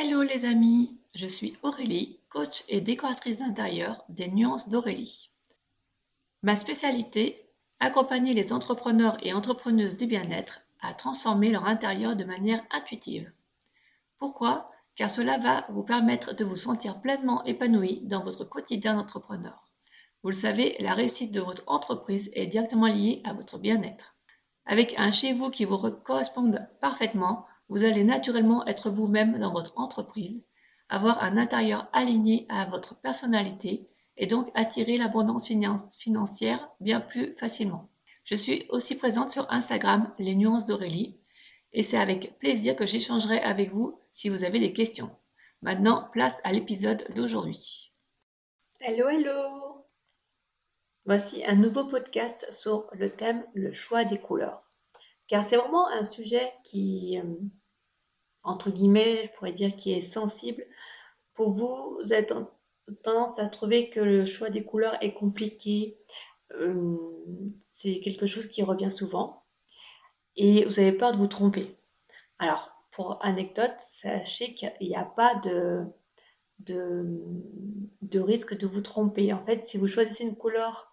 Hello 0.00 0.22
les 0.22 0.44
amis, 0.44 0.96
je 1.16 1.26
suis 1.26 1.56
Aurélie, 1.64 2.20
coach 2.28 2.62
et 2.68 2.80
décoratrice 2.80 3.40
d'intérieur 3.40 4.04
des 4.08 4.28
Nuances 4.28 4.68
d'Aurélie. 4.68 5.28
Ma 6.44 6.54
spécialité, 6.54 7.50
accompagner 7.80 8.32
les 8.32 8.52
entrepreneurs 8.52 9.16
et 9.26 9.32
entrepreneuses 9.32 9.96
du 9.96 10.06
bien-être 10.06 10.60
à 10.82 10.94
transformer 10.94 11.50
leur 11.50 11.64
intérieur 11.64 12.14
de 12.14 12.22
manière 12.22 12.64
intuitive. 12.70 13.28
Pourquoi? 14.18 14.70
Car 14.94 15.10
cela 15.10 15.36
va 15.38 15.66
vous 15.70 15.82
permettre 15.82 16.36
de 16.36 16.44
vous 16.44 16.56
sentir 16.56 17.00
pleinement 17.00 17.42
épanoui 17.42 18.02
dans 18.04 18.22
votre 18.22 18.44
quotidien 18.44 18.94
d'entrepreneur. 18.94 19.68
Vous 20.22 20.30
le 20.30 20.36
savez, 20.36 20.76
la 20.78 20.94
réussite 20.94 21.34
de 21.34 21.40
votre 21.40 21.64
entreprise 21.66 22.30
est 22.34 22.46
directement 22.46 22.86
liée 22.86 23.20
à 23.24 23.32
votre 23.32 23.58
bien-être. 23.58 24.14
Avec 24.64 24.96
un 24.96 25.10
chez 25.10 25.32
vous 25.32 25.50
qui 25.50 25.64
vous 25.64 25.90
corresponde 25.90 26.68
parfaitement, 26.80 27.48
vous 27.68 27.84
allez 27.84 28.04
naturellement 28.04 28.66
être 28.66 28.90
vous-même 28.90 29.38
dans 29.38 29.52
votre 29.52 29.78
entreprise, 29.78 30.46
avoir 30.88 31.22
un 31.22 31.36
intérieur 31.36 31.88
aligné 31.92 32.46
à 32.48 32.64
votre 32.64 32.98
personnalité 33.00 33.88
et 34.16 34.26
donc 34.26 34.50
attirer 34.54 34.96
l'abondance 34.96 35.50
financière 35.96 36.70
bien 36.80 37.00
plus 37.00 37.34
facilement. 37.34 37.88
Je 38.24 38.34
suis 38.34 38.66
aussi 38.70 38.96
présente 38.96 39.30
sur 39.30 39.50
Instagram, 39.50 40.12
les 40.18 40.34
nuances 40.34 40.66
d'Aurélie, 40.66 41.18
et 41.72 41.82
c'est 41.82 41.98
avec 41.98 42.38
plaisir 42.38 42.74
que 42.76 42.86
j'échangerai 42.86 43.38
avec 43.40 43.72
vous 43.72 43.98
si 44.12 44.28
vous 44.28 44.44
avez 44.44 44.58
des 44.58 44.72
questions. 44.72 45.10
Maintenant, 45.62 46.08
place 46.12 46.40
à 46.44 46.52
l'épisode 46.52 47.04
d'aujourd'hui. 47.14 47.92
Hello, 48.80 49.08
hello 49.08 49.84
Voici 51.04 51.44
un 51.46 51.56
nouveau 51.56 51.84
podcast 51.84 52.52
sur 52.52 52.86
le 52.92 53.08
thème 53.08 53.44
le 53.54 53.72
choix 53.72 54.04
des 54.04 54.18
couleurs. 54.18 54.62
Car 55.26 55.42
c'est 55.42 55.56
vraiment 55.56 55.88
un 55.88 56.04
sujet 56.04 56.52
qui, 56.64 57.18
euh, 57.18 57.34
entre 58.42 58.70
guillemets, 58.70 59.24
je 59.24 59.30
pourrais 59.36 59.52
dire 59.52 59.74
qui 59.76 59.92
est 59.92 60.00
sensible. 60.00 60.64
Pour 61.34 61.50
vous, 61.50 61.98
vous 62.00 62.12
avez 62.12 62.26
tendance 63.02 63.38
à 63.38 63.46
trouver 63.48 63.90
que 63.90 64.00
le 64.00 64.24
choix 64.26 64.50
des 64.50 64.64
couleurs 64.64 64.96
est 65.02 65.12
compliqué. 65.12 65.98
Euh, 66.52 66.96
c'est 67.70 68.00
quelque 68.00 68.26
chose 68.26 68.46
qui 68.46 68.62
revient 68.62 68.90
souvent. 68.90 69.44
Et 70.36 70.64
vous 70.64 70.80
avez 70.80 70.92
peur 70.92 71.12
de 71.12 71.16
vous 71.16 71.26
tromper. 71.26 71.76
Alors, 72.38 72.72
pour 72.92 73.24
anecdote, 73.24 73.74
sachez 73.78 74.54
qu'il 74.54 74.72
n'y 74.80 74.96
a 74.96 75.04
pas 75.04 75.34
de, 75.36 75.84
de, 76.60 77.20
de, 78.02 78.20
risque 78.20 78.56
de 78.56 78.66
vous 78.66 78.80
tromper. 78.80 79.32
En 79.32 79.44
fait, 79.44 79.66
si 79.66 79.78
vous 79.78 79.88
choisissez 79.88 80.24
une 80.24 80.36
couleur 80.36 80.92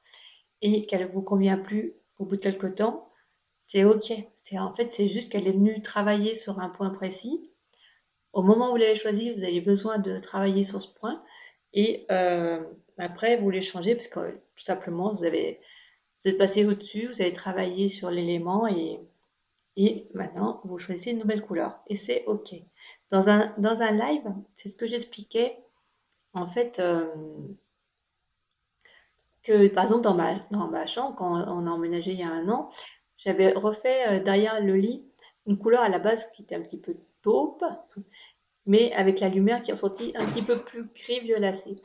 et 0.62 0.86
qu'elle 0.86 1.08
ne 1.08 1.12
vous 1.12 1.22
convient 1.22 1.58
plus 1.58 1.96
au 2.18 2.26
bout 2.26 2.36
de 2.36 2.42
quelques 2.42 2.76
temps, 2.76 3.10
c'est 3.68 3.84
ok. 3.84 4.14
C'est 4.36 4.60
en 4.60 4.72
fait 4.74 4.84
c'est 4.86 5.08
juste 5.08 5.32
qu'elle 5.32 5.48
est 5.48 5.54
venue 5.54 5.82
travailler 5.82 6.36
sur 6.36 6.60
un 6.60 6.70
point 6.70 6.92
précis. 6.92 7.50
Au 8.32 8.44
moment 8.44 8.68
où 8.68 8.72
vous 8.72 8.78
l'avez 8.78 8.96
choisi, 8.96 9.34
vous 9.34 9.44
avez 9.44 9.60
besoin 9.60 9.98
de 9.98 10.20
travailler 10.20 10.64
sur 10.64 10.82
ce 10.82 10.94
point 10.94 11.24
et 11.74 12.06
euh, 12.12 12.64
après 13.00 13.38
vous 13.38 13.50
les 13.50 13.64
changez 13.64 13.96
parce 13.96 14.08
que 14.08 14.36
tout 14.36 14.64
simplement 14.64 15.12
vous 15.12 15.24
avez 15.24 15.60
vous 16.22 16.30
êtes 16.30 16.38
passé 16.38 16.64
au-dessus, 16.66 17.08
vous 17.08 17.22
avez 17.22 17.34
travaillé 17.34 17.90
sur 17.90 18.12
l'élément 18.12 18.68
et 18.68 19.00
et 19.78 20.08
maintenant 20.14 20.62
vous 20.66 20.78
choisissez 20.78 21.12
une 21.12 21.20
nouvelle 21.20 21.42
couleur 21.42 21.80
et 21.88 21.96
c'est 21.96 22.24
ok. 22.28 22.54
Dans 23.10 23.30
un 23.30 23.52
dans 23.58 23.82
un 23.82 23.92
live, 23.92 24.32
c'est 24.54 24.70
ce 24.70 24.78
que 24.78 24.86
j'expliquais 24.86 25.58
en 26.34 26.46
fait. 26.46 26.80
Euh, 26.80 27.08
que 29.44 29.68
par 29.70 29.84
exemple 29.84 30.04
dans 30.04 30.16
ma, 30.16 30.40
dans 30.52 30.68
ma 30.68 30.86
chambre, 30.86 31.16
quand 31.16 31.36
on 31.48 31.68
a 31.68 31.70
emménagé 31.70 32.12
il 32.14 32.20
y 32.20 32.24
a 32.24 32.30
un 32.30 32.50
an, 32.50 32.68
j'avais 33.18 33.52
refait 33.54 34.08
euh, 34.08 34.20
derrière 34.20 34.62
le 34.64 34.76
lit 34.76 35.06
une 35.46 35.58
couleur 35.58 35.82
à 35.82 35.90
la 35.90 36.00
base 36.00 36.32
qui 36.32 36.42
était 36.42 36.56
un 36.56 36.62
petit 36.62 36.80
peu 36.80 36.96
taupe, 37.22 37.64
mais 38.66 38.92
avec 38.94 39.20
la 39.20 39.30
lumière 39.30 39.62
qui 39.62 39.72
est 39.72 39.74
ressortie 39.74 40.12
un 40.16 40.26
petit 40.26 40.42
peu 40.42 40.60
plus 40.64 40.86
gris 40.86 41.20
violacé. 41.20 41.76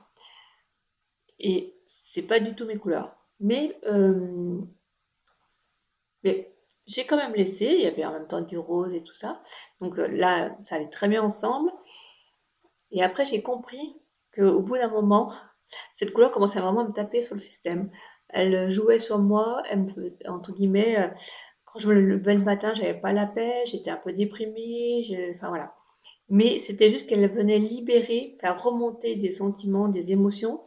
Et 1.38 1.74
c'est 1.86 2.26
pas 2.26 2.40
du 2.40 2.54
tout 2.54 2.66
mes 2.66 2.76
couleurs. 2.76 3.16
Mais, 3.38 3.78
euh, 3.86 4.60
mais 6.24 6.54
j'ai 6.86 7.04
quand 7.04 7.16
même 7.16 7.34
laissé, 7.34 7.66
il 7.66 7.80
y 7.80 7.86
avait 7.86 8.04
en 8.04 8.12
même 8.12 8.26
temps 8.26 8.40
du 8.40 8.58
rose 8.58 8.94
et 8.94 9.02
tout 9.02 9.14
ça. 9.14 9.40
Donc 9.80 9.98
euh, 9.98 10.08
là, 10.08 10.56
ça 10.64 10.76
allait 10.76 10.88
très 10.88 11.08
bien 11.08 11.22
ensemble. 11.22 11.70
Et 12.90 13.02
après, 13.02 13.24
j'ai 13.24 13.42
compris 13.42 13.96
qu'au 14.34 14.60
bout 14.60 14.76
d'un 14.76 14.90
moment, 14.90 15.32
cette 15.92 16.12
couleur 16.12 16.30
commençait 16.30 16.60
vraiment 16.60 16.80
à 16.80 16.88
me 16.88 16.92
taper 16.92 17.22
sur 17.22 17.34
le 17.34 17.40
système 17.40 17.90
elle 18.32 18.70
jouait 18.70 18.98
sur 18.98 19.18
moi, 19.18 19.62
elle 19.70 19.82
me 19.82 19.88
faisait, 19.88 20.28
entre 20.28 20.52
guillemets, 20.52 20.98
euh, 20.98 21.08
quand 21.64 21.78
je 21.78 21.88
me 21.88 21.94
levais 21.94 22.34
le 22.34 22.42
matin, 22.42 22.74
j'avais 22.74 22.98
pas 22.98 23.12
la 23.12 23.26
paix, 23.26 23.64
j'étais 23.66 23.90
un 23.90 23.96
peu 23.96 24.12
déprimée, 24.12 25.02
enfin 25.34 25.48
voilà. 25.48 25.74
Mais 26.28 26.58
c'était 26.58 26.90
juste 26.90 27.08
qu'elle 27.08 27.28
venait 27.32 27.58
libérer, 27.58 28.36
faire 28.40 28.62
remonter 28.62 29.16
des 29.16 29.30
sentiments, 29.30 29.88
des 29.88 30.12
émotions 30.12 30.62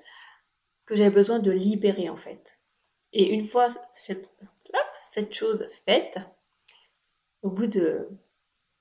que 0.86 0.96
j'avais 0.96 1.10
besoin 1.10 1.40
de 1.40 1.52
libérer 1.52 2.10
en 2.10 2.18
fait. 2.18 2.60
Et 3.14 3.32
une 3.34 3.46
fois 3.46 3.68
cette, 3.94 4.34
cette 5.04 5.34
chose 5.34 5.68
faite, 5.86 6.20
au 7.42 7.50
bout 7.50 7.68
de 7.68 8.10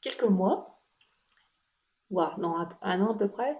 quelques 0.01 0.25
mois, 0.25 0.81
voire 2.11 2.39
non, 2.39 2.55
un 2.83 3.01
an 3.01 3.15
à 3.15 3.19
peu 3.19 3.29
près, 3.29 3.57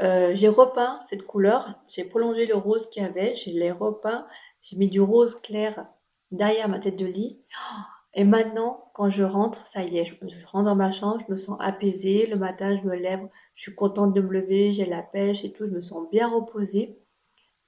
euh, 0.00 0.30
j'ai 0.34 0.48
repeint 0.48 0.98
cette 1.00 1.26
couleur, 1.26 1.74
j'ai 1.88 2.04
prolongé 2.04 2.46
le 2.46 2.56
rose 2.56 2.88
qu'il 2.88 3.02
y 3.02 3.06
avait, 3.06 3.34
je 3.34 3.50
l'ai 3.50 3.70
repeint, 3.70 4.26
j'ai 4.62 4.76
mis 4.76 4.88
du 4.88 5.00
rose 5.00 5.36
clair 5.36 5.86
derrière 6.30 6.68
ma 6.68 6.78
tête 6.78 6.96
de 6.96 7.06
lit. 7.06 7.42
Et 8.14 8.24
maintenant, 8.24 8.84
quand 8.94 9.10
je 9.10 9.22
rentre, 9.22 9.66
ça 9.66 9.82
y 9.82 9.98
est, 9.98 10.04
je, 10.04 10.14
rentre 10.46 10.66
dans 10.66 10.76
ma 10.76 10.90
chambre, 10.90 11.22
je 11.26 11.30
me 11.32 11.36
sens 11.36 11.56
apaisée. 11.60 12.26
Le 12.26 12.36
matin, 12.36 12.76
je 12.76 12.82
me 12.82 12.94
lève, 12.94 13.26
je 13.54 13.62
suis 13.62 13.74
contente 13.74 14.12
de 14.12 14.20
me 14.20 14.30
lever, 14.32 14.72
j'ai 14.72 14.84
la 14.84 15.02
pêche 15.02 15.44
et 15.44 15.52
tout, 15.52 15.66
je 15.66 15.72
me 15.72 15.80
sens 15.80 16.08
bien 16.10 16.28
reposée. 16.28 16.98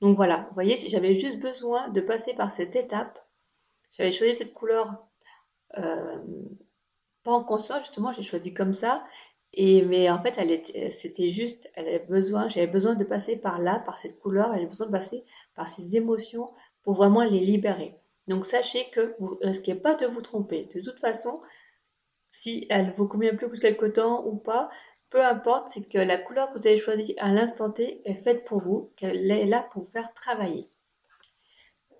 Donc 0.01 0.17
voilà, 0.17 0.47
vous 0.49 0.55
voyez, 0.55 0.77
j'avais 0.77 1.15
juste 1.15 1.41
besoin 1.41 1.89
de 1.89 2.01
passer 2.01 2.35
par 2.35 2.51
cette 2.51 2.77
étape. 2.77 3.19
J'avais 3.91 4.11
choisi 4.11 4.35
cette 4.35 4.53
couleur 4.53 5.01
euh, 5.79 6.19
pas 7.23 7.33
en 7.33 7.43
conscience, 7.43 7.81
justement, 7.81 8.13
j'ai 8.13 8.23
choisi 8.23 8.53
comme 8.55 8.75
ça. 8.75 9.05
Mais 9.57 10.11
en 10.11 10.21
fait, 10.21 10.39
était, 10.39 10.91
c'était 10.91 11.31
juste, 11.31 11.71
elle 11.75 11.87
avait 11.89 11.99
besoin, 12.01 12.49
j'avais 12.49 12.67
besoin 12.67 12.95
de 12.95 13.05
passer 13.05 13.37
par 13.37 13.59
là, 13.59 13.79
par 13.79 13.99
cette 13.99 14.19
couleur, 14.21 14.51
avait 14.53 14.67
besoin 14.67 14.87
de 14.87 14.93
passer 14.93 15.25
par 15.55 15.69
ces 15.69 15.97
émotions 15.97 16.53
pour 16.83 16.95
vraiment 16.95 17.23
les 17.23 17.41
libérer. 17.41 17.97
Donc 18.27 18.45
sachez 18.45 18.85
que 18.91 19.15
vous 19.19 19.39
risquez 19.43 19.75
pas 19.75 19.95
de 19.95 20.07
vous 20.07 20.23
tromper. 20.23 20.65
De 20.75 20.81
toute 20.81 20.99
façon, 20.99 21.41
si 22.31 22.67
elle 22.71 22.91
vous 22.93 23.07
convient 23.07 23.35
plus 23.35 23.49
de 23.49 23.59
quelque 23.59 23.87
temps 23.87 24.27
ou 24.27 24.37
pas, 24.37 24.71
peu 25.11 25.25
importe, 25.25 25.69
c'est 25.69 25.89
que 25.89 25.99
la 25.99 26.19
couleur 26.19 26.51
que 26.51 26.59
vous 26.59 26.67
avez 26.67 26.77
choisie 26.77 27.15
à 27.19 27.31
l'instant 27.31 27.71
T 27.71 28.03
est 28.05 28.17
faite 28.17 28.45
pour 28.45 28.61
vous, 28.61 28.91
qu'elle 28.97 29.31
est 29.31 29.47
là 29.47 29.69
pour 29.71 29.85
vous 29.85 29.91
faire 29.91 30.13
travailler. 30.15 30.69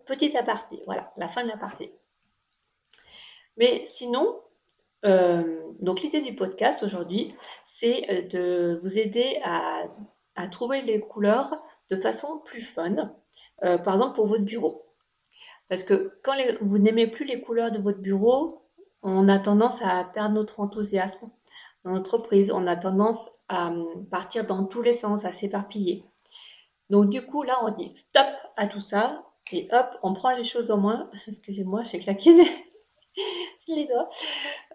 Petit 0.07 0.37
aparté, 0.37 0.83
voilà, 0.87 1.13
la 1.17 1.29
fin 1.29 1.45
de 1.45 1.49
l'aparté. 1.49 1.95
Mais 3.57 3.85
sinon, 3.87 4.43
euh, 5.05 5.61
donc 5.81 6.01
l'idée 6.03 6.23
du 6.23 6.35
podcast 6.35 6.83
aujourd'hui, 6.83 7.35
c'est 7.65 8.11
euh, 8.11 8.23
de 8.23 8.79
vous 8.83 8.99
aider 8.99 9.41
à, 9.45 9.83
trouver 10.51 10.83
les 10.83 11.01
couleurs 11.01 11.63
de 11.91 11.97
façon 11.97 12.41
plus 12.45 12.61
fun, 12.61 13.15
euh, 13.65 13.79
par 13.79 13.95
exemple 13.95 14.15
pour 14.15 14.27
votre 14.27 14.45
bureau. 14.45 14.83
Parce 15.69 15.85
que 15.85 16.19
quand 16.23 16.35
vous 16.61 16.79
n'aimez 16.79 17.07
plus 17.07 17.25
les 17.25 17.41
couleurs 17.41 17.71
de 17.71 17.79
votre 17.79 18.01
bureau, 18.01 18.63
on 19.03 19.29
a 19.29 19.39
tendance 19.39 19.83
à 19.83 20.05
perdre 20.05 20.35
notre 20.35 20.61
enthousiasme 20.61 21.31
dans 21.85 21.93
notre 21.93 22.15
entreprise, 22.15 22.51
on 22.51 22.67
a 22.67 22.77
tendance 22.77 23.31
à 23.49 23.71
partir 24.11 24.47
dans 24.47 24.65
tous 24.65 24.81
les 24.81 24.95
sens, 24.95 25.27
à 25.27 25.33
s'éparpiller. 25.33 26.05
Donc 26.89 27.11
du 27.11 27.25
coup, 27.25 27.43
là, 27.43 27.59
on 27.63 27.71
dit 27.71 27.93
stop 27.95 28.27
à 28.57 28.67
tout 28.67 28.81
ça, 28.81 29.23
et 29.53 29.69
hop, 29.73 29.87
on 30.03 30.15
prend 30.15 30.31
les 30.31 30.45
choses 30.45 30.71
en 30.71 30.79
main. 30.79 31.11
Excusez-moi, 31.29 31.83
j'ai 31.85 31.99
claqué 31.99 32.31
les 33.69 33.87
doigts. 33.87 34.09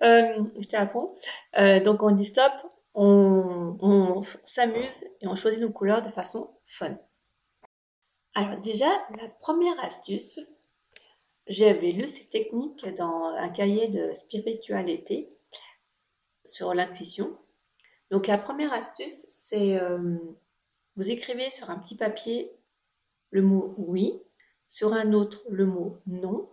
Euh, 0.02 0.44
J'étais 0.58 0.78
à 0.78 0.88
fond. 0.88 1.14
Euh, 1.58 1.80
donc 1.80 2.04
on 2.04 2.12
dit 2.12 2.26
stop, 2.26 2.52
on, 2.94 4.22
s'amuse 4.44 5.06
et 5.22 5.28
on 5.28 5.36
choisit 5.36 5.62
nos 5.62 5.72
couleurs 5.72 6.02
de 6.02 6.10
façon 6.10 6.50
fun. 6.66 6.96
Alors 8.36 8.58
déjà, 8.60 8.90
la 9.18 9.30
première 9.40 9.80
astuce, 9.84 10.40
j'avais 11.48 11.92
lu 11.92 12.08
ces 12.08 12.30
techniques 12.30 12.86
dans 12.96 13.26
un 13.26 13.50
cahier 13.50 13.88
de 13.88 14.14
spiritualité 14.14 15.30
sur 16.46 16.74
l'intuition. 16.74 17.38
Donc 18.12 18.28
la 18.28 18.38
première 18.38 18.74
astuce, 18.74 19.26
c'est 19.30 19.80
euh, 19.80 20.18
vous 20.96 21.12
écrivez 21.12 21.52
sur 21.52 21.70
un 21.70 21.78
petit 21.78 21.96
papier 21.96 22.52
le 23.32 23.42
mot 23.42 23.74
oui, 23.78 24.20
sur 24.68 24.94
un 24.94 25.14
autre 25.14 25.44
le 25.50 25.66
mot 25.66 25.98
non, 26.08 26.50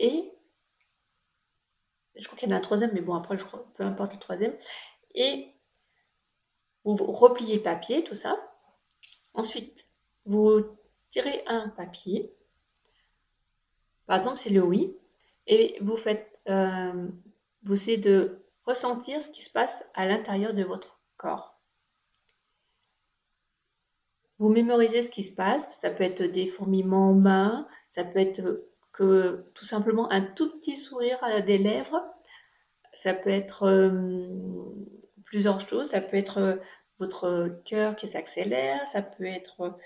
et 0.00 0.32
je 2.16 2.26
crois 2.26 2.38
qu'il 2.38 2.48
y 2.48 2.52
en 2.52 2.54
a 2.56 2.58
un 2.58 2.62
troisième, 2.62 2.92
mais 2.94 3.02
bon, 3.02 3.14
après, 3.14 3.36
je 3.36 3.44
crois, 3.44 3.70
peu 3.74 3.84
importe 3.84 4.14
le 4.14 4.18
troisième. 4.18 4.56
Et 5.14 5.54
vous 6.84 6.94
repliez 6.94 7.58
papier, 7.58 8.02
tout 8.02 8.14
ça. 8.14 8.38
Ensuite, 9.34 9.86
vous 10.24 10.62
tirez 11.10 11.44
un 11.46 11.68
papier. 11.68 12.34
Par 14.06 14.16
exemple, 14.16 14.38
c'est 14.38 14.50
le 14.50 14.62
oui. 14.62 14.96
Et 15.46 15.78
vous 15.82 15.96
faites, 15.96 16.40
euh, 16.48 17.08
vous 17.64 17.74
essayez 17.74 17.98
de 17.98 18.42
ressentir 18.62 19.20
ce 19.20 19.28
qui 19.28 19.42
se 19.42 19.50
passe 19.50 19.90
à 19.94 20.06
l'intérieur 20.06 20.54
de 20.54 20.64
votre 20.64 21.00
corps. 21.18 21.60
Vous 24.38 24.48
mémorisez 24.48 25.02
ce 25.02 25.10
qui 25.10 25.24
se 25.24 25.34
passe, 25.34 25.78
ça 25.80 25.90
peut 25.90 26.04
être 26.04 26.22
des 26.22 26.46
fourmillements 26.46 27.10
aux 27.10 27.14
mains, 27.14 27.68
ça 27.90 28.04
peut 28.04 28.20
être 28.20 28.69
tout 29.54 29.64
simplement 29.64 30.10
un 30.10 30.20
tout 30.20 30.58
petit 30.58 30.76
sourire 30.76 31.18
à 31.22 31.40
des 31.40 31.58
lèvres, 31.58 32.02
ça 32.92 33.14
peut 33.14 33.30
être 33.30 33.64
euh, 33.64 34.28
plusieurs 35.24 35.60
choses, 35.60 35.88
ça 35.88 36.00
peut 36.00 36.16
être 36.16 36.38
euh, 36.38 36.56
votre 36.98 37.48
cœur 37.64 37.96
qui 37.96 38.06
s'accélère, 38.06 38.86
ça 38.88 39.02
peut 39.02 39.24
être 39.24 39.78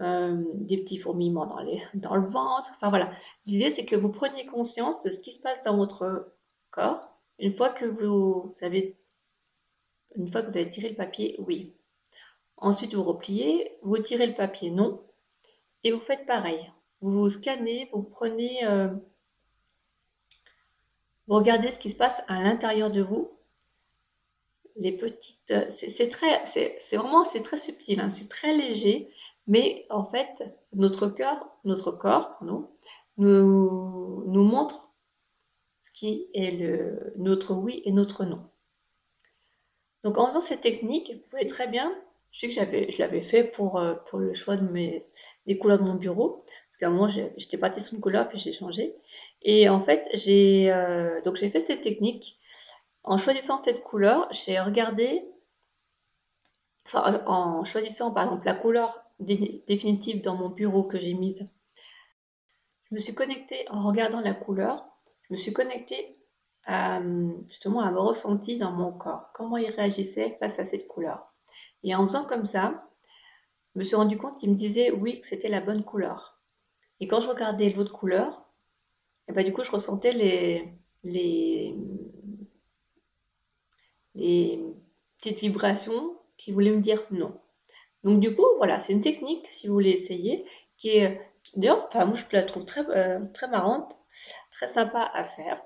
euh, 0.00 0.42
des 0.54 0.78
petits 0.78 0.98
fourmillements 0.98 1.46
dans 1.94 2.16
le 2.16 2.28
ventre. 2.28 2.70
Enfin 2.76 2.90
voilà, 2.90 3.10
l'idée 3.46 3.70
c'est 3.70 3.84
que 3.84 3.96
vous 3.96 4.10
preniez 4.10 4.46
conscience 4.46 5.02
de 5.02 5.10
ce 5.10 5.20
qui 5.20 5.32
se 5.32 5.40
passe 5.40 5.62
dans 5.62 5.76
votre 5.76 6.32
corps 6.70 7.08
une 7.38 7.52
fois 7.52 7.70
que 7.70 7.86
vous 7.86 8.54
avez, 8.60 8.98
une 10.16 10.30
fois 10.30 10.42
que 10.42 10.48
vous 10.48 10.58
avez 10.58 10.68
tiré 10.68 10.90
le 10.90 10.96
papier, 10.96 11.36
oui. 11.38 11.74
Ensuite 12.58 12.94
vous 12.94 13.02
repliez, 13.02 13.78
vous 13.82 13.96
tirez 13.96 14.26
le 14.26 14.34
papier, 14.34 14.70
non, 14.70 15.02
et 15.82 15.92
vous 15.92 16.00
faites 16.00 16.26
pareil. 16.26 16.70
Vous 17.00 17.28
scannez, 17.28 17.88
vous 17.92 18.02
prenez, 18.02 18.66
euh, 18.66 18.88
vous 21.26 21.36
regardez 21.36 21.70
ce 21.70 21.78
qui 21.78 21.90
se 21.90 21.96
passe 21.96 22.22
à 22.28 22.42
l'intérieur 22.42 22.90
de 22.90 23.00
vous 23.00 23.30
les 24.76 24.92
petites. 24.92 25.54
C'est 25.70 26.08
très, 26.08 26.44
c'est 26.44 26.96
vraiment, 26.96 27.24
c'est 27.24 27.42
très 27.42 27.58
subtil, 27.58 28.00
hein, 28.00 28.10
c'est 28.10 28.28
très 28.28 28.56
léger, 28.56 29.10
mais 29.46 29.86
en 29.90 30.04
fait, 30.04 30.44
notre 30.74 31.08
cœur, 31.08 31.48
notre 31.64 31.92
corps, 31.92 32.38
nous, 32.40 32.68
nous 33.16 34.44
montre 34.44 34.92
ce 35.82 35.90
qui 35.92 36.28
est 36.34 36.52
le, 36.52 37.12
notre 37.16 37.54
oui 37.54 37.82
et 37.84 37.92
notre 37.92 38.24
non. 38.24 38.42
Donc 40.04 40.18
en 40.18 40.26
faisant 40.26 40.40
cette 40.40 40.62
technique, 40.62 41.12
vous 41.12 41.28
pouvez 41.30 41.46
très 41.46 41.68
bien, 41.68 41.94
je 42.30 42.40
sais 42.40 42.48
que 42.48 42.54
je 42.90 42.98
l'avais 42.98 43.22
fait 43.22 43.44
pour, 43.44 43.78
euh, 43.78 43.94
pour 44.06 44.18
le 44.18 44.32
choix 44.34 44.56
de 44.56 44.66
mes, 44.66 45.06
des 45.46 45.58
couleurs 45.58 45.78
de 45.78 45.84
mon 45.84 45.94
bureau, 45.94 46.44
parce 46.80 46.88
qu'à 46.88 46.88
un 46.88 46.90
moment 46.90 47.08
j'étais 47.36 47.58
partie 47.58 47.80
sur 47.80 47.94
une 47.94 48.00
couleur 48.00 48.28
puis 48.28 48.38
j'ai 48.38 48.52
changé. 48.52 48.96
Et 49.42 49.68
en 49.68 49.80
fait, 49.80 50.08
j'ai 50.14 50.72
euh, 50.72 51.20
j'ai 51.34 51.50
fait 51.50 51.60
cette 51.60 51.82
technique 51.82 52.38
en 53.04 53.18
choisissant 53.18 53.58
cette 53.58 53.82
couleur, 53.82 54.28
j'ai 54.30 54.60
regardé, 54.60 55.22
enfin, 56.86 57.22
en 57.26 57.64
choisissant 57.64 58.12
par 58.12 58.24
exemple 58.24 58.46
la 58.46 58.54
couleur 58.54 59.02
définitive 59.18 60.22
dans 60.22 60.36
mon 60.36 60.50
bureau 60.50 60.84
que 60.84 60.98
j'ai 60.98 61.14
mise, 61.14 61.48
je 62.90 62.94
me 62.94 63.00
suis 63.00 63.14
connectée 63.14 63.64
en 63.70 63.86
regardant 63.86 64.20
la 64.20 64.34
couleur, 64.34 64.86
je 65.22 65.32
me 65.32 65.36
suis 65.36 65.52
connectée 65.52 66.18
à, 66.66 67.00
justement 67.48 67.80
à 67.80 67.90
mon 67.90 68.04
ressenti 68.04 68.58
dans 68.58 68.72
mon 68.72 68.92
corps, 68.92 69.30
comment 69.34 69.56
il 69.56 69.70
réagissait 69.70 70.36
face 70.40 70.58
à 70.58 70.64
cette 70.64 70.86
couleur. 70.86 71.34
Et 71.82 71.94
en 71.94 72.06
faisant 72.06 72.24
comme 72.24 72.46
ça, 72.46 72.90
je 73.74 73.78
me 73.78 73.84
suis 73.84 73.96
rendu 73.96 74.18
compte 74.18 74.38
qu'il 74.38 74.50
me 74.50 74.56
disait 74.56 74.90
oui 74.90 75.20
que 75.20 75.26
c'était 75.26 75.48
la 75.48 75.60
bonne 75.60 75.84
couleur. 75.84 76.29
Et 77.00 77.08
quand 77.08 77.20
je 77.20 77.28
regardais 77.28 77.70
l'autre 77.70 77.92
couleur, 77.92 78.46
et 79.26 79.32
eh 79.32 79.32
ben, 79.32 79.44
du 79.44 79.52
coup 79.52 79.64
je 79.64 79.70
ressentais 79.70 80.12
les, 80.12 81.74
petites 85.18 85.40
vibrations 85.40 86.16
qui 86.36 86.52
voulaient 86.52 86.72
me 86.72 86.80
dire 86.80 87.02
non. 87.10 87.38
Donc 88.04 88.20
du 88.20 88.34
coup, 88.34 88.46
voilà, 88.56 88.78
c'est 88.78 88.92
une 88.92 89.02
technique, 89.02 89.46
si 89.50 89.68
vous 89.68 89.74
voulez 89.74 89.90
essayer, 89.90 90.46
qui 90.76 90.90
est, 90.90 91.20
d'ailleurs, 91.56 91.84
enfin 91.86 92.06
moi 92.06 92.16
je 92.16 92.24
la 92.32 92.42
trouve 92.42 92.64
très, 92.64 92.88
euh, 92.90 93.20
très 93.34 93.48
marrante, 93.48 93.98
très 94.50 94.68
sympa 94.68 95.10
à 95.14 95.24
faire. 95.24 95.60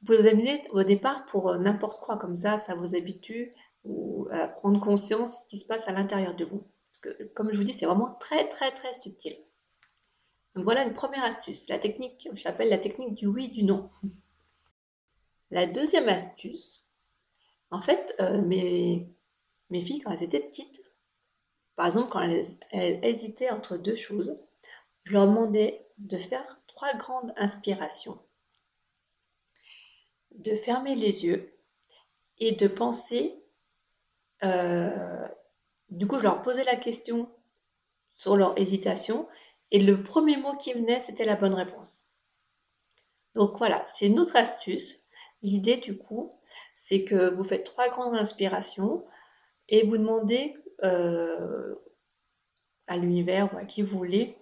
Vous 0.00 0.06
pouvez 0.06 0.18
vous 0.18 0.28
amuser 0.28 0.62
au 0.70 0.82
départ 0.82 1.24
pour 1.26 1.50
euh, 1.50 1.58
n'importe 1.58 2.00
quoi 2.00 2.16
comme 2.16 2.36
ça, 2.36 2.56
ça 2.56 2.74
vous 2.74 2.94
habitue 2.94 3.52
ou 3.84 4.28
à 4.30 4.48
prendre 4.48 4.80
conscience 4.80 5.30
de 5.30 5.42
ce 5.44 5.48
qui 5.48 5.58
se 5.58 5.66
passe 5.66 5.88
à 5.88 5.92
l'intérieur 5.92 6.34
de 6.34 6.44
vous. 6.44 6.64
Parce 6.92 7.00
que 7.14 7.24
comme 7.34 7.52
je 7.52 7.58
vous 7.58 7.64
dis, 7.64 7.72
c'est 7.72 7.86
vraiment 7.86 8.14
très 8.20 8.48
très 8.48 8.70
très 8.70 8.92
subtil. 8.92 9.36
Donc 10.54 10.64
voilà 10.64 10.84
une 10.84 10.94
première 10.94 11.24
astuce, 11.24 11.68
la 11.68 11.78
technique, 11.78 12.28
je 12.32 12.44
l'appelle 12.44 12.68
la 12.68 12.78
technique 12.78 13.14
du 13.14 13.26
oui, 13.26 13.48
du 13.48 13.64
non. 13.64 13.90
La 15.50 15.66
deuxième 15.66 16.08
astuce, 16.08 16.84
en 17.70 17.80
fait, 17.80 18.14
euh, 18.20 18.40
mes, 18.40 19.08
filles, 19.82 20.00
quand 20.00 20.12
elles 20.12 20.22
étaient 20.22 20.40
petites, 20.40 20.92
par 21.74 21.86
exemple, 21.86 22.08
quand 22.08 22.20
elles, 22.20 23.04
hésitaient 23.04 23.50
entre 23.50 23.76
deux 23.76 23.96
choses, 23.96 24.40
je 25.02 25.14
leur 25.14 25.26
demandais 25.26 25.86
de 25.98 26.16
faire 26.16 26.60
trois 26.68 26.94
grandes 26.94 27.34
inspirations, 27.36 28.18
de 30.36 30.54
fermer 30.54 30.94
les 30.94 31.24
yeux 31.24 31.52
et 32.38 32.52
de 32.52 32.68
penser. 32.68 33.42
Euh, 34.44 35.28
du 35.90 36.06
coup, 36.06 36.18
je 36.18 36.24
leur 36.24 36.42
posais 36.42 36.64
la 36.64 36.76
question 36.76 37.28
sur 38.12 38.36
leur 38.36 38.56
hésitation 38.56 39.28
et 39.74 39.80
le 39.80 40.00
premier 40.00 40.36
mot 40.36 40.56
qui 40.56 40.72
venait, 40.72 41.00
c'était 41.00 41.24
la 41.24 41.34
bonne 41.34 41.52
réponse. 41.52 42.14
Donc 43.34 43.58
voilà, 43.58 43.84
c'est 43.86 44.06
une 44.06 44.20
autre 44.20 44.36
astuce. 44.36 45.06
L'idée 45.42 45.78
du 45.78 45.98
coup, 45.98 46.38
c'est 46.76 47.02
que 47.02 47.34
vous 47.34 47.42
faites 47.42 47.64
trois 47.64 47.88
grandes 47.88 48.14
inspirations 48.14 49.04
et 49.68 49.84
vous 49.84 49.98
demandez 49.98 50.54
euh, 50.84 51.74
à 52.86 52.98
l'univers 52.98 53.52
ou 53.52 53.56
à 53.56 53.64
qui 53.64 53.82
vous 53.82 53.98
voulez 53.98 54.38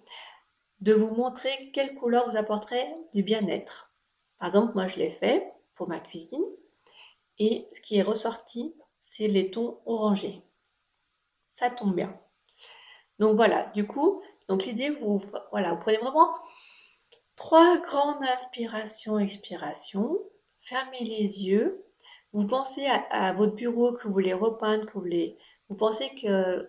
de 0.81 0.93
vous 0.93 1.15
montrer 1.15 1.71
quelle 1.73 1.95
couleur 1.95 2.29
vous 2.29 2.37
apporterait 2.37 2.95
du 3.11 3.23
bien-être. 3.23 3.91
Par 4.37 4.49
exemple, 4.49 4.73
moi 4.75 4.87
je 4.87 4.97
l'ai 4.97 5.09
fait 5.09 5.51
pour 5.73 5.89
ma 5.89 5.99
cuisine 5.99 6.45
et 7.39 7.67
ce 7.73 7.81
qui 7.81 7.97
est 7.97 8.03
ressorti, 8.03 8.75
c'est 9.01 9.27
les 9.27 9.49
tons 9.49 9.81
orangés. 9.87 10.43
Ça 11.47 11.71
tombe 11.71 11.95
bien. 11.95 12.15
Donc 13.17 13.35
voilà, 13.35 13.65
du 13.73 13.87
coup, 13.87 14.21
donc 14.49 14.65
l'idée, 14.65 14.89
vous, 14.89 15.21
voilà, 15.51 15.73
vous 15.73 15.79
prenez 15.79 15.97
vraiment 15.97 16.29
trois 17.35 17.77
grandes 17.77 18.23
inspirations, 18.23 19.19
expirations 19.19 20.19
fermez 20.63 21.03
les 21.03 21.45
yeux, 21.45 21.85
vous 22.31 22.47
pensez 22.47 22.85
à, 22.87 23.33
votre 23.33 23.53
bureau 23.53 23.93
que 23.93 24.07
vous 24.07 24.13
voulez 24.13 24.33
repeindre, 24.33 24.85
que 24.85 24.93
vous 24.93 25.01
voulez, 25.01 25.37
vous 25.69 25.75
pensez 25.75 26.09
que 26.15 26.67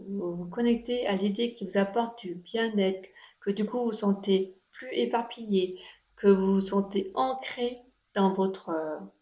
vous 0.00 0.34
vous 0.34 0.48
connectez 0.48 1.06
à 1.06 1.14
l'idée 1.14 1.50
qui 1.50 1.64
vous 1.64 1.76
apporte 1.76 2.18
du 2.18 2.34
bien-être, 2.34 3.08
que 3.40 3.50
du 3.50 3.64
coup 3.64 3.78
vous 3.78 3.84
vous 3.86 3.92
sentez 3.92 4.58
plus 4.72 4.88
éparpillé, 4.92 5.80
que 6.16 6.26
vous 6.26 6.54
vous 6.54 6.60
sentez 6.60 7.10
ancré 7.14 7.78
dans 8.14 8.32
votre, 8.32 8.70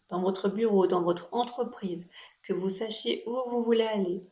dans 0.09 0.21
votre 0.21 0.49
bureau, 0.49 0.87
dans 0.87 1.03
votre 1.03 1.33
entreprise, 1.33 2.09
que 2.43 2.53
vous 2.53 2.69
sachiez 2.69 3.23
où 3.27 3.35
vous 3.49 3.63
voulez 3.63 3.85
aller, 3.85 4.23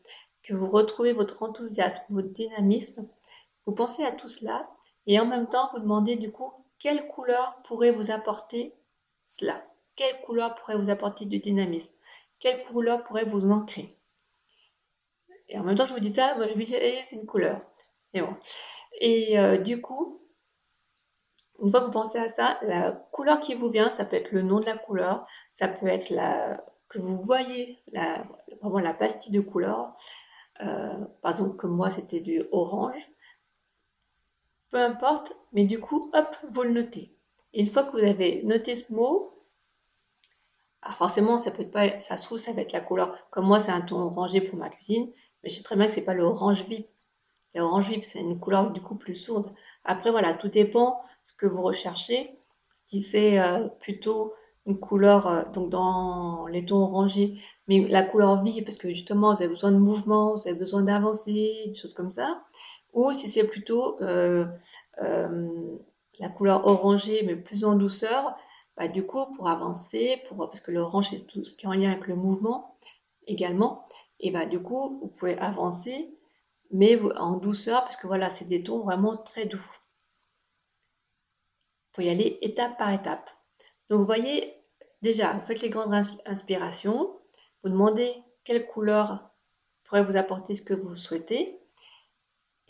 que 0.44 0.54
vous 0.54 0.70
retrouvez 0.70 1.14
votre 1.14 1.44
enthousiasme, 1.44 2.14
votre 2.14 2.30
dynamisme. 2.30 3.08
Vous 3.66 3.74
pensez 3.74 4.04
à 4.04 4.12
tout 4.12 4.28
cela 4.28 4.70
et 5.08 5.20
en 5.20 5.26
même 5.26 5.48
temps 5.48 5.70
vous 5.74 5.80
demandez 5.80 6.16
du 6.16 6.32
coup 6.32 6.52
quelle 6.80 7.08
couleur 7.08 7.62
pourrait 7.64 7.92
vous 7.92 8.12
apporter 8.12 8.74
cela? 9.26 9.64
Quelle 9.96 10.20
couleur 10.22 10.56
pourrait 10.56 10.78
vous 10.78 10.90
apporter 10.90 11.26
du 11.26 11.40
dynamisme? 11.40 11.94
Quelle 12.40 12.64
couleur 12.66 13.04
pourrait 13.04 13.26
vous 13.26 13.50
ancrer? 13.52 13.98
Et 15.50 15.60
en 15.60 15.64
même 15.64 15.76
temps, 15.76 15.86
je 15.86 15.94
vous 15.94 16.00
dis 16.00 16.14
ça, 16.14 16.34
moi 16.36 16.48
je 16.48 16.54
dis, 16.54 16.74
eh, 16.74 17.02
une 17.12 17.26
couleur. 17.26 17.62
Et 18.14 18.22
bon. 18.22 18.36
Et 19.00 19.38
euh, 19.38 19.58
du 19.58 19.82
coup, 19.82 20.22
une 21.62 21.70
fois 21.70 21.82
que 21.82 21.86
vous 21.86 21.92
pensez 21.92 22.18
à 22.18 22.30
ça, 22.30 22.58
la 22.62 22.92
couleur 23.12 23.40
qui 23.40 23.54
vous 23.54 23.70
vient, 23.70 23.92
ça 23.92 24.06
peut 24.06 24.16
être 24.16 24.32
le 24.32 24.42
nom 24.42 24.60
de 24.60 24.66
la 24.66 24.78
couleur, 24.78 25.28
ça 25.52 25.68
peut 25.68 25.88
être 25.88 26.10
la 26.10 26.64
que 26.88 27.00
vous 27.00 27.22
voyez 27.24 27.80
vraiment 28.62 28.80
la 28.80 28.94
pastille 28.94 29.32
de 29.32 29.40
couleur. 29.40 29.94
Euh, 30.62 31.06
par 31.22 31.32
exemple, 31.32 31.56
comme 31.56 31.76
moi, 31.76 31.90
c'était 31.90 32.20
du 32.20 32.44
orange. 32.52 33.10
Peu 34.72 34.80
importe, 34.80 35.38
mais 35.54 35.66
du 35.66 35.80
coup, 35.80 36.10
hop, 36.14 36.36
vous 36.50 36.64
le 36.64 36.72
notez. 36.72 37.16
Et 37.54 37.62
une 37.62 37.68
fois 37.68 37.84
que 37.84 37.92
vous 37.92 38.04
avez 38.04 38.42
noté 38.44 38.76
ce 38.76 38.94
mot, 38.94 39.38
alors 40.82 40.96
forcément, 40.96 41.38
ça 41.38 41.52
peut 41.52 41.62
être 41.62 41.72
pas, 41.72 42.00
ça 42.00 42.18
se 42.18 42.24
trouve, 42.24 42.38
ça 42.38 42.54
va 42.54 42.62
être 42.62 42.72
la 42.72 42.82
couleur. 42.82 43.16
Comme 43.30 43.46
moi, 43.46 43.60
c'est 43.60 43.72
un 43.72 43.82
ton 43.82 44.00
orangé 44.00 44.42
pour 44.42 44.58
ma 44.58 44.70
cuisine, 44.70 45.12
mais 45.44 45.50
je 45.50 45.56
sais 45.56 45.64
très 45.64 45.76
bien 45.76 45.86
que 45.88 45.92
c'est 45.92 46.06
pas 46.06 46.14
le 46.14 46.24
orange 46.24 46.66
vif. 46.66 46.86
L'orange 47.54 47.90
vif, 47.90 48.04
c'est 48.04 48.22
une 48.22 48.40
couleur 48.40 48.72
du 48.72 48.82
coup 48.82 48.96
plus 48.96 49.14
sourde. 49.14 49.54
Après, 49.84 50.10
voilà, 50.10 50.34
tout 50.34 50.48
dépend 50.48 51.02
ce 51.24 51.34
que 51.34 51.46
vous 51.46 51.62
recherchez. 51.62 52.40
Si 52.74 53.02
c'est 53.02 53.40
euh, 53.40 53.68
plutôt 53.68 54.34
une 54.66 54.80
couleur, 54.80 55.28
euh, 55.28 55.44
donc 55.54 55.70
dans 55.70 56.48
les 56.48 56.66
tons 56.66 56.78
orangés, 56.78 57.42
mais 57.68 57.88
la 57.88 58.04
couleur 58.04 58.42
vive, 58.44 58.64
parce 58.64 58.78
que 58.78 58.90
justement, 58.90 59.34
vous 59.34 59.42
avez 59.42 59.50
besoin 59.50 59.72
de 59.72 59.78
mouvement, 59.78 60.34
vous 60.34 60.48
avez 60.48 60.58
besoin 60.58 60.84
d'avancer, 60.84 61.64
des 61.68 61.74
choses 61.74 61.94
comme 61.94 62.12
ça. 62.12 62.42
Ou 62.94 63.14
si 63.14 63.30
c'est 63.30 63.48
plutôt 63.48 64.02
euh, 64.02 64.46
la 66.20 66.30
couleur 66.30 66.66
orangée, 66.66 67.24
mais 67.24 67.36
plus 67.36 67.64
en 67.64 67.76
douceur, 67.76 68.36
bah, 68.78 68.88
du 68.88 69.06
coup, 69.06 69.26
pour 69.36 69.48
avancer, 69.48 70.22
parce 70.38 70.62
que 70.62 70.72
l'orange 70.72 71.10
c'est 71.10 71.28
tout 71.28 71.44
ce 71.44 71.56
qui 71.56 71.66
est 71.66 71.70
en 71.70 71.74
lien 71.74 71.92
avec 71.92 72.08
le 72.08 72.16
mouvement 72.16 72.76
également, 73.28 73.88
et 74.20 74.32
bah, 74.32 74.46
du 74.46 74.62
coup, 74.62 75.00
vous 75.02 75.08
pouvez 75.08 75.38
avancer, 75.38 76.18
mais 76.72 77.00
en 77.18 77.38
douceur, 77.38 77.82
parce 77.82 77.98
que 77.98 78.08
voilà, 78.08 78.30
c'est 78.30 78.46
des 78.46 78.64
tons 78.64 78.84
vraiment 78.84 79.16
très 79.16 79.46
doux. 79.46 79.66
Pour 81.92 82.04
y 82.04 82.10
aller 82.10 82.40
étape 82.42 82.78
par 82.78 82.92
étape. 82.92 83.30
Donc, 83.90 84.00
vous 84.00 84.06
voyez, 84.06 84.54
déjà, 85.02 85.34
vous 85.34 85.46
faites 85.46 85.62
les 85.62 85.70
grandes 85.70 85.94
inspirations, 86.26 87.20
vous 87.64 87.70
demandez 87.70 88.12
quelle 88.44 88.66
couleur 88.66 89.30
pourrait 89.84 90.04
vous 90.04 90.16
apporter 90.18 90.56
ce 90.56 90.62
que 90.62 90.74
vous 90.74 90.96
souhaitez, 90.96 91.61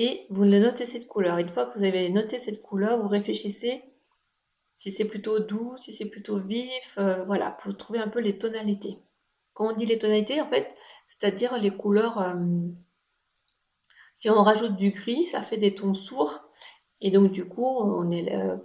et 0.04 0.26
vous 0.32 0.46
notez 0.46 0.88
cette 0.88 1.08
couleur. 1.08 1.38
Une 1.38 1.48
fois 1.50 1.68
que 1.68 1.78
vous 1.78 1.84
avez 1.86 2.10
noté 2.10 2.40
cette 2.40 2.64
couleur, 2.64 3.00
vous 3.00 3.08
réfléchissez 3.08 3.84
si 4.74 4.92
c'est 4.92 5.08
plutôt 5.08 5.40
doux, 5.40 5.76
si 5.78 5.94
c'est 5.94 6.10
plutôt 6.10 6.40
vif, 6.40 6.98
euh, 6.98 7.24
voilà, 7.26 7.52
pour 7.62 7.78
trouver 7.78 8.00
un 8.00 8.08
peu 8.08 8.20
les 8.20 8.40
tonalités. 8.40 8.98
Quand 9.54 9.72
on 9.72 9.76
dit 9.76 9.86
les 9.86 10.00
tonalités, 10.00 10.42
en 10.42 10.48
fait, 10.50 10.76
c'est-à-dire 11.08 11.56
les 11.60 11.70
couleurs, 11.70 12.18
euh, 12.18 12.34
si 14.16 14.30
on 14.30 14.42
rajoute 14.42 14.78
du 14.78 14.92
gris, 14.92 15.28
ça 15.28 15.42
fait 15.42 15.58
des 15.58 15.76
tons 15.76 15.94
sourds, 15.94 16.50
et 17.02 17.12
donc 17.12 17.32
du 17.32 17.46
coup, 17.48 17.66
on 17.68 18.10
est, 18.10 18.34
euh, 18.36 18.58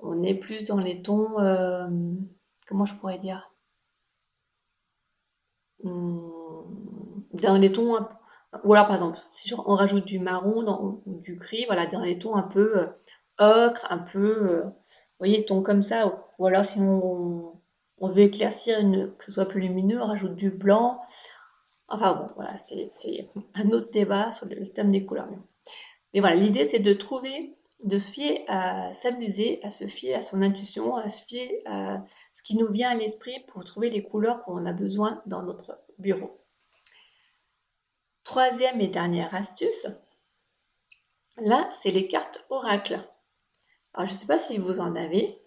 on 0.00 0.22
est 0.24 0.34
plus 0.34 0.66
dans 0.66 0.78
les 0.78 1.02
tons, 1.02 1.28
comment 2.66 2.86
je 2.86 2.94
pourrais 2.96 3.18
dire? 3.18 3.52
Hmm, 5.82 6.30
Dans 7.42 7.58
les 7.58 7.70
tons, 7.72 7.96
ou 8.64 8.74
alors 8.74 8.86
par 8.86 8.94
exemple, 8.94 9.18
si 9.30 9.52
on 9.54 9.74
rajoute 9.74 10.04
du 10.04 10.18
marron 10.18 11.00
ou 11.06 11.20
du 11.20 11.36
gris, 11.36 11.64
voilà, 11.66 11.86
dans 11.86 12.02
les 12.02 12.18
tons 12.18 12.36
un 12.36 12.42
peu 12.42 12.88
ocre, 13.38 13.86
un 13.90 13.98
peu 13.98 14.72
voyez, 15.20 15.44
ton 15.44 15.62
comme 15.62 15.82
ça. 15.82 16.20
Ou 16.38 16.46
alors 16.46 16.64
si 16.64 16.80
on, 16.80 17.52
veut 18.00 18.22
éclaircir, 18.22 18.80
une, 18.80 19.14
que 19.14 19.24
ce 19.24 19.30
soit 19.32 19.46
plus 19.46 19.60
lumineux, 19.60 20.02
on 20.02 20.06
rajoute 20.06 20.34
du 20.34 20.50
blanc. 20.50 21.00
Enfin 21.88 22.14
bon, 22.14 22.26
voilà, 22.36 22.56
c'est 22.58 23.28
un 23.54 23.70
autre 23.70 23.90
débat 23.90 24.32
sur 24.32 24.46
le 24.46 24.66
thème 24.66 24.90
des 24.90 25.04
couleurs. 25.04 25.28
Mais 26.14 26.20
voilà, 26.20 26.36
l'idée 26.36 26.64
c'est 26.64 26.80
de 26.80 26.92
trouver, 26.94 27.56
de 27.84 27.98
se 27.98 28.10
fier 28.10 28.44
à 28.48 28.92
s'amuser, 28.94 29.60
à 29.62 29.70
se 29.70 29.86
fier 29.86 30.14
à 30.14 30.22
son 30.22 30.42
intuition, 30.42 30.96
à 30.96 31.08
se 31.08 31.22
fier 31.24 31.62
à 31.66 32.02
ce 32.34 32.42
qui 32.42 32.56
nous 32.56 32.72
vient 32.72 32.90
à 32.90 32.94
l'esprit 32.94 33.38
pour 33.48 33.64
trouver 33.64 33.90
les 33.90 34.02
couleurs 34.02 34.42
qu'on 34.44 34.64
a 34.66 34.72
besoin 34.72 35.22
dans 35.26 35.42
notre 35.42 35.78
bureau. 35.98 36.39
Troisième 38.30 38.80
et 38.80 38.86
dernière 38.86 39.34
astuce, 39.34 39.88
là 41.38 41.66
c'est 41.72 41.90
les 41.90 42.06
cartes 42.06 42.46
oracles. 42.48 43.04
Alors, 43.92 44.06
je 44.06 44.12
ne 44.12 44.16
sais 44.16 44.28
pas 44.28 44.38
si 44.38 44.58
vous 44.58 44.78
en 44.78 44.94
avez, 44.94 45.42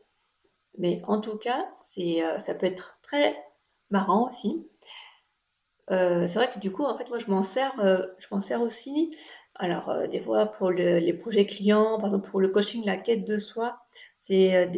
mais 0.78 1.02
en 1.08 1.22
tout 1.22 1.38
cas, 1.38 1.66
euh, 1.98 2.40
ça 2.40 2.54
peut 2.56 2.66
être 2.66 3.00
très 3.02 3.42
marrant 3.90 4.28
aussi. 4.28 4.68
Euh, 5.92 6.28
c'est 6.28 6.40
vrai 6.40 6.50
que 6.54 6.60
du 6.60 6.74
coup, 6.74 6.84
en 6.84 6.98
fait, 6.98 7.08
moi, 7.08 7.20
je 7.20 7.32
m'en 7.32 7.42
sers, 7.42 7.74
euh, 7.80 8.06
je 8.18 8.28
m'en 8.32 8.42
sers 8.42 8.62
aussi. 8.62 9.16
Alors, 9.56 10.06
des 10.10 10.20
fois, 10.20 10.48
pour 10.48 10.70
les 10.70 11.14
projets 11.14 11.46
clients, 11.46 11.96
par 11.96 12.08
exemple, 12.08 12.30
pour 12.30 12.42
le 12.42 12.50
coaching, 12.50 12.84
la 12.84 12.98
quête 12.98 13.24
de 13.26 13.38
soi, 13.38 13.72
c'est, 14.18 14.70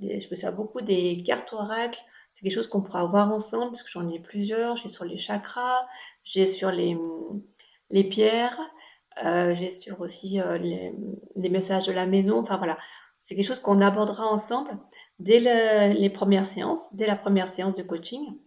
je 0.00 0.30
me 0.30 0.36
sers 0.36 0.54
beaucoup 0.54 0.82
des 0.82 1.20
cartes 1.24 1.52
oracles. 1.52 1.98
C'est 2.38 2.44
quelque 2.44 2.54
chose 2.54 2.68
qu'on 2.68 2.82
pourra 2.82 3.04
voir 3.06 3.32
ensemble, 3.32 3.72
parce 3.72 3.82
que 3.82 3.90
j'en 3.90 4.06
ai 4.06 4.20
plusieurs. 4.20 4.76
J'ai 4.76 4.86
sur 4.86 5.04
les 5.04 5.16
chakras, 5.16 5.84
j'ai 6.22 6.46
sur 6.46 6.70
les, 6.70 6.96
les 7.90 8.04
pierres, 8.04 8.60
euh, 9.24 9.52
j'ai 9.54 9.70
sur 9.70 10.00
aussi 10.00 10.40
euh, 10.40 10.56
les, 10.56 11.48
messages 11.50 11.86
de 11.86 11.92
la 11.92 12.06
maison. 12.06 12.38
Enfin 12.38 12.56
voilà, 12.56 12.78
c'est 13.18 13.34
quelque 13.34 13.44
chose 13.44 13.58
qu'on 13.58 13.80
abordera 13.80 14.28
ensemble 14.28 14.70
dès 15.18 15.40
les 15.92 16.10
premières 16.10 16.46
séances, 16.46 16.94
dès 16.94 17.08
la 17.08 17.16
première 17.16 17.48
séance 17.48 17.74
de 17.74 17.82
coaching. 17.82 18.38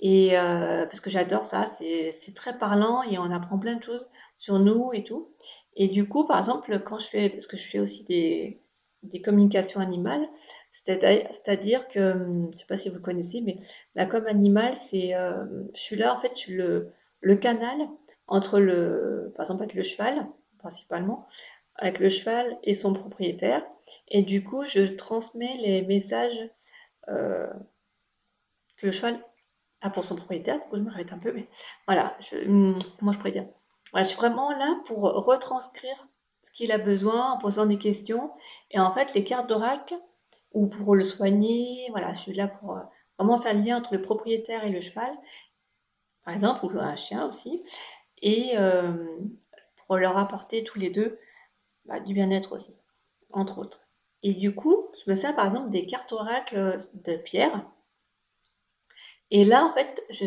Et 0.00 0.36
euh, 0.36 0.84
parce 0.84 0.98
que 0.98 1.08
j'adore 1.08 1.44
ça, 1.44 1.66
c'est 1.66 2.34
très 2.34 2.58
parlant 2.58 3.04
et 3.04 3.16
on 3.18 3.30
apprend 3.30 3.60
plein 3.60 3.76
de 3.76 3.82
choses 3.84 4.10
sur 4.36 4.58
nous 4.58 4.90
et 4.92 5.04
tout. 5.04 5.30
Et 5.76 5.86
du 5.86 6.08
coup, 6.08 6.26
par 6.26 6.38
exemple, 6.38 6.80
quand 6.80 6.98
je 6.98 7.06
fais, 7.06 7.30
parce 7.30 7.46
que 7.46 7.56
je 7.56 7.68
fais 7.68 7.78
aussi 7.78 8.04
des, 8.06 8.58
des 9.04 9.20
communications 9.20 9.80
animales, 9.80 10.26
c'est-à-dire 10.72 11.88
que, 11.88 12.12
je 12.12 12.46
ne 12.46 12.52
sais 12.52 12.66
pas 12.66 12.76
si 12.76 12.88
vous 12.88 13.00
connaissez, 13.00 13.40
mais 13.42 13.56
la 13.94 14.06
com 14.06 14.26
animale, 14.26 14.74
c'est, 14.74 15.12
je 15.12 15.80
suis 15.80 15.96
là, 15.96 16.14
en 16.14 16.18
fait, 16.18 16.32
je 16.34 16.40
suis 16.40 16.54
le, 16.54 17.36
canal 17.36 17.88
entre 18.26 18.60
le, 18.60 19.32
par 19.36 19.44
exemple 19.44 19.62
avec 19.62 19.74
le 19.74 19.82
cheval, 19.82 20.26
principalement, 20.58 21.26
avec 21.76 21.98
le 21.98 22.08
cheval 22.08 22.58
et 22.62 22.74
son 22.74 22.92
propriétaire. 22.92 23.64
Et 24.08 24.22
du 24.22 24.42
coup, 24.44 24.64
je 24.64 24.80
transmets 24.94 25.56
les 25.58 25.82
messages 25.82 26.50
euh, 27.08 27.52
que 28.76 28.86
le 28.86 28.92
cheval 28.92 29.18
a 29.82 29.90
pour 29.90 30.04
son 30.04 30.16
propriétaire. 30.16 30.56
Du 30.56 30.68
coup, 30.68 30.76
je 30.76 30.82
me 30.82 30.90
répète 30.90 31.12
un 31.12 31.18
peu, 31.18 31.32
mais 31.32 31.46
voilà, 31.86 32.16
je, 32.20 32.48
hmm, 32.48 32.78
comment 32.98 33.12
je 33.12 33.18
pourrais 33.18 33.30
dire? 33.30 33.46
Voilà, 33.92 34.04
Je 34.04 34.10
suis 34.10 34.18
vraiment 34.18 34.50
là 34.52 34.80
pour 34.86 35.02
retranscrire 35.02 36.08
ce 36.44 36.52
qu'il 36.52 36.70
a 36.70 36.78
besoin 36.78 37.32
en 37.32 37.38
posant 37.38 37.66
des 37.66 37.78
questions. 37.78 38.30
Et 38.70 38.78
en 38.78 38.92
fait, 38.92 39.14
les 39.14 39.24
cartes 39.24 39.48
d'oracle, 39.48 39.94
ou 40.52 40.68
pour 40.68 40.94
le 40.94 41.02
soigner, 41.02 41.88
voilà, 41.90 42.12
je 42.12 42.20
suis 42.20 42.34
là 42.34 42.46
pour 42.46 42.76
euh, 42.76 42.82
vraiment 43.18 43.38
faire 43.38 43.54
le 43.54 43.60
lien 43.60 43.78
entre 43.78 43.94
le 43.94 44.02
propriétaire 44.02 44.64
et 44.64 44.70
le 44.70 44.80
cheval 44.80 45.12
par 46.24 46.32
exemple, 46.32 46.64
ou 46.64 46.78
un 46.78 46.96
chien 46.96 47.28
aussi, 47.28 47.62
et 48.22 48.56
euh, 48.56 49.18
pour 49.86 49.96
leur 49.96 50.16
apporter 50.16 50.64
tous 50.64 50.78
les 50.78 50.90
deux 50.90 51.18
bah, 51.84 52.00
du 52.00 52.14
bien-être 52.14 52.52
aussi, 52.52 52.76
entre 53.30 53.58
autres. 53.58 53.88
Et 54.22 54.32
du 54.32 54.54
coup, 54.54 54.88
je 55.04 55.10
me 55.10 55.14
sers 55.14 55.36
par 55.36 55.44
exemple 55.44 55.68
des 55.68 55.86
cartes 55.86 56.12
oracles 56.12 56.78
de 56.94 57.16
pierre. 57.18 57.70
Et 59.30 59.44
là, 59.44 59.66
en 59.66 59.72
fait, 59.74 60.02
je, 60.08 60.24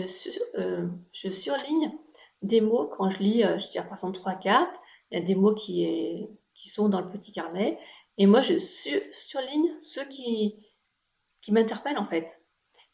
euh, 0.59 0.87
je 1.11 1.29
surligne 1.29 1.91
des 2.43 2.61
mots 2.61 2.87
quand 2.87 3.09
je 3.09 3.23
lis, 3.23 3.43
euh, 3.43 3.57
je 3.57 3.67
tire 3.67 3.85
par 3.85 3.93
exemple 3.93 4.17
trois 4.17 4.35
cartes, 4.35 4.79
il 5.11 5.19
y 5.19 5.21
a 5.21 5.25
des 5.25 5.35
mots 5.35 5.53
qui, 5.53 6.27
sont 6.53 6.89
dans 6.89 7.01
le 7.01 7.11
petit 7.11 7.31
carnet, 7.31 7.77
et 8.17 8.25
moi 8.25 8.41
je 8.41 8.57
surligne 8.57 9.75
ceux 9.79 10.05
qui, 10.05 10.55
m'interpellent 11.49 11.97
en 11.97 12.05
fait. 12.05 12.41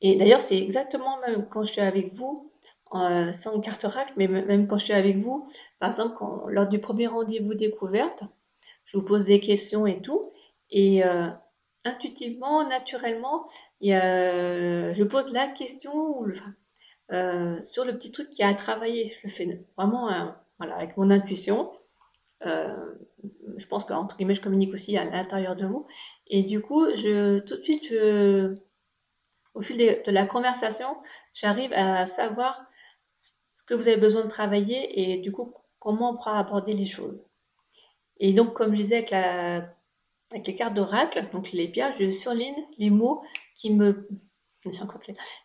Et 0.01 0.15
d'ailleurs, 0.15 0.41
c'est 0.41 0.59
exactement 0.59 1.19
même 1.21 1.47
quand 1.49 1.63
je 1.63 1.71
suis 1.71 1.81
avec 1.81 2.13
vous, 2.13 2.51
euh, 2.93 3.31
sans 3.33 3.59
carte 3.61 3.85
oracle, 3.85 4.13
mais 4.17 4.27
même 4.27 4.67
quand 4.67 4.77
je 4.77 4.85
suis 4.85 4.93
avec 4.93 5.17
vous, 5.17 5.47
par 5.79 5.89
exemple, 5.89 6.23
lors 6.49 6.67
du 6.67 6.79
premier 6.79 7.07
rendez-vous 7.07 7.55
découverte, 7.55 8.23
je 8.85 8.97
vous 8.97 9.03
pose 9.03 9.25
des 9.25 9.39
questions 9.39 9.87
et 9.87 10.01
tout, 10.01 10.31
et 10.69 11.03
euh, 11.03 11.29
intuitivement, 11.85 12.67
naturellement, 12.67 13.47
je 13.81 15.03
pose 15.03 15.33
la 15.33 15.47
question 15.47 16.25
euh, 17.11 17.59
sur 17.63 17.85
le 17.85 17.93
petit 17.93 18.11
truc 18.11 18.29
qui 18.29 18.43
a 18.43 18.49
à 18.49 18.53
travailler. 18.53 19.11
Je 19.15 19.27
le 19.27 19.29
fais 19.29 19.65
vraiment 19.77 20.09
avec 20.59 20.97
mon 20.97 21.09
intuition. 21.09 21.71
Je 22.43 23.67
pense 23.67 23.85
qu'entre 23.85 24.17
guillemets, 24.17 24.35
je 24.35 24.41
communique 24.41 24.73
aussi 24.73 24.97
à 24.97 25.05
l'intérieur 25.05 25.55
de 25.55 25.65
vous. 25.65 25.87
Et 26.27 26.43
du 26.43 26.61
coup, 26.61 26.85
je, 26.95 27.39
tout 27.39 27.57
de 27.57 27.63
suite, 27.63 27.93
au 29.53 29.61
fil 29.61 29.77
de 29.77 30.11
la 30.11 30.25
conversation, 30.25 30.97
j'arrive 31.33 31.73
à 31.73 32.05
savoir 32.05 32.65
que 33.67 33.73
vous 33.73 33.87
avez 33.87 33.97
besoin 33.97 34.23
de 34.23 34.29
travailler 34.29 35.13
et 35.13 35.17
du 35.19 35.31
coup 35.31 35.53
comment 35.79 36.11
on 36.11 36.15
pourra 36.15 36.39
aborder 36.39 36.73
les 36.73 36.87
choses. 36.87 37.19
Et 38.17 38.33
donc 38.33 38.53
comme 38.53 38.71
je 38.71 38.81
disais 38.81 39.05
avec 39.13 40.47
les 40.47 40.55
cartes 40.55 40.73
d'oracle, 40.73 41.29
donc 41.31 41.51
les 41.51 41.67
pierres, 41.67 41.93
je 41.99 42.09
surligne 42.11 42.55
les 42.77 42.89
mots 42.89 43.23
qui 43.55 43.71
me 43.71 44.07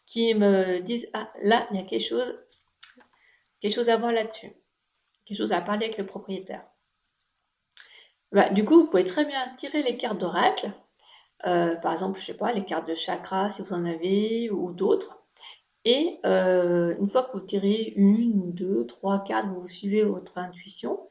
qui 0.07 0.35
me 0.35 0.79
disent 0.79 1.11
ah 1.13 1.31
là 1.43 1.67
il 1.71 1.77
y 1.77 1.81
a 1.81 1.83
quelque 1.83 2.07
chose 2.07 2.39
quelque 3.61 3.75
chose 3.75 3.89
à 3.89 3.97
voir 3.97 4.13
là-dessus, 4.13 4.53
quelque 5.25 5.37
chose 5.37 5.53
à 5.53 5.61
parler 5.61 5.87
avec 5.87 5.99
le 5.99 6.07
propriétaire. 6.07 6.65
Bah, 8.33 8.51
du 8.51 8.65
coup, 8.65 8.83
vous 8.83 8.87
pouvez 8.89 9.05
très 9.05 9.25
bien 9.25 9.41
tirer 9.57 9.83
les 9.83 9.97
cartes 9.97 10.19
d'oracle, 10.19 10.71
euh, 11.47 11.77
par 11.77 11.93
exemple, 11.93 12.19
je 12.19 12.27
sais 12.27 12.37
pas, 12.37 12.53
les 12.53 12.65
cartes 12.65 12.89
de 12.89 12.95
chakra 12.95 13.49
si 13.49 13.63
vous 13.63 13.73
en 13.73 13.85
avez 13.85 14.51
ou 14.51 14.73
d'autres, 14.73 15.23
et 15.85 16.21
euh, 16.27 16.97
une 16.99 17.09
fois 17.09 17.23
que 17.23 17.33
vous 17.33 17.45
tirez 17.45 17.95
une, 17.97 18.53
deux, 18.53 18.87
trois 18.87 19.25
cartes, 19.25 19.49
vous 19.49 19.67
suivez 19.67 20.03
votre 20.03 20.37
intuition, 20.39 21.09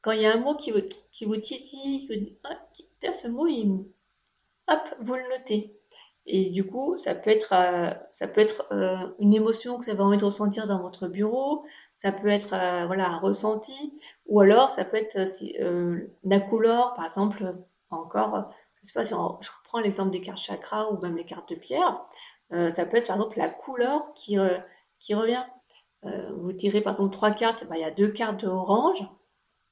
quand 0.00 0.12
il 0.12 0.22
y 0.22 0.26
a 0.26 0.32
un 0.32 0.40
mot 0.40 0.54
qui 0.54 0.70
vous, 0.70 0.80
qui 1.10 1.26
titille, 1.42 1.98
qui 1.98 2.08
vous 2.08 2.20
dit 2.20 2.38
ce 3.12 3.28
mot, 3.28 3.46
il... 3.46 3.84
hop, 4.68 4.94
vous 5.00 5.14
le 5.14 5.28
notez. 5.28 5.78
Et 6.26 6.50
du 6.50 6.66
coup, 6.66 6.96
ça 6.96 7.14
peut 7.14 7.30
être, 7.30 7.52
euh, 7.52 7.90
ça 8.12 8.28
peut 8.28 8.40
être 8.40 8.66
euh, 8.72 8.96
une 9.18 9.34
émotion 9.34 9.76
que 9.76 9.84
vous 9.84 9.90
avez 9.90 10.02
envie 10.02 10.16
de 10.16 10.24
ressentir 10.24 10.66
dans 10.66 10.80
votre 10.80 11.08
bureau, 11.08 11.64
ça 11.96 12.12
peut 12.12 12.28
être 12.28 12.50
voilà, 12.86 13.08
un 13.08 13.18
ressenti, 13.18 13.98
ou 14.26 14.40
alors 14.40 14.70
ça 14.70 14.84
peut 14.84 14.96
être 14.96 15.18
la 16.24 16.40
couleur, 16.40 16.94
par 16.94 17.04
exemple, 17.04 17.44
encore, 17.90 18.52
je 18.82 18.88
sais 18.88 18.92
pas 18.94 19.04
si 19.04 19.14
je 19.14 19.50
reprends 19.58 19.78
l'exemple 19.80 20.10
des 20.10 20.20
cartes 20.20 20.38
chakra 20.38 20.90
ou 20.90 21.00
même 21.00 21.16
les 21.16 21.24
cartes 21.24 21.48
de 21.50 21.54
pierre. 21.54 22.04
Euh, 22.52 22.68
ça 22.70 22.84
peut 22.84 22.96
être 22.96 23.06
par 23.06 23.16
exemple 23.16 23.38
la 23.38 23.48
couleur 23.48 24.12
qui, 24.14 24.38
euh, 24.38 24.58
qui 24.98 25.14
revient. 25.14 25.44
Euh, 26.04 26.32
vous 26.36 26.52
tirez 26.52 26.80
par 26.80 26.92
exemple 26.92 27.12
trois 27.14 27.30
cartes, 27.30 27.66
bah, 27.68 27.76
il 27.76 27.80
y 27.80 27.84
a 27.84 27.90
deux 27.90 28.10
cartes 28.10 28.44
orange. 28.44 29.02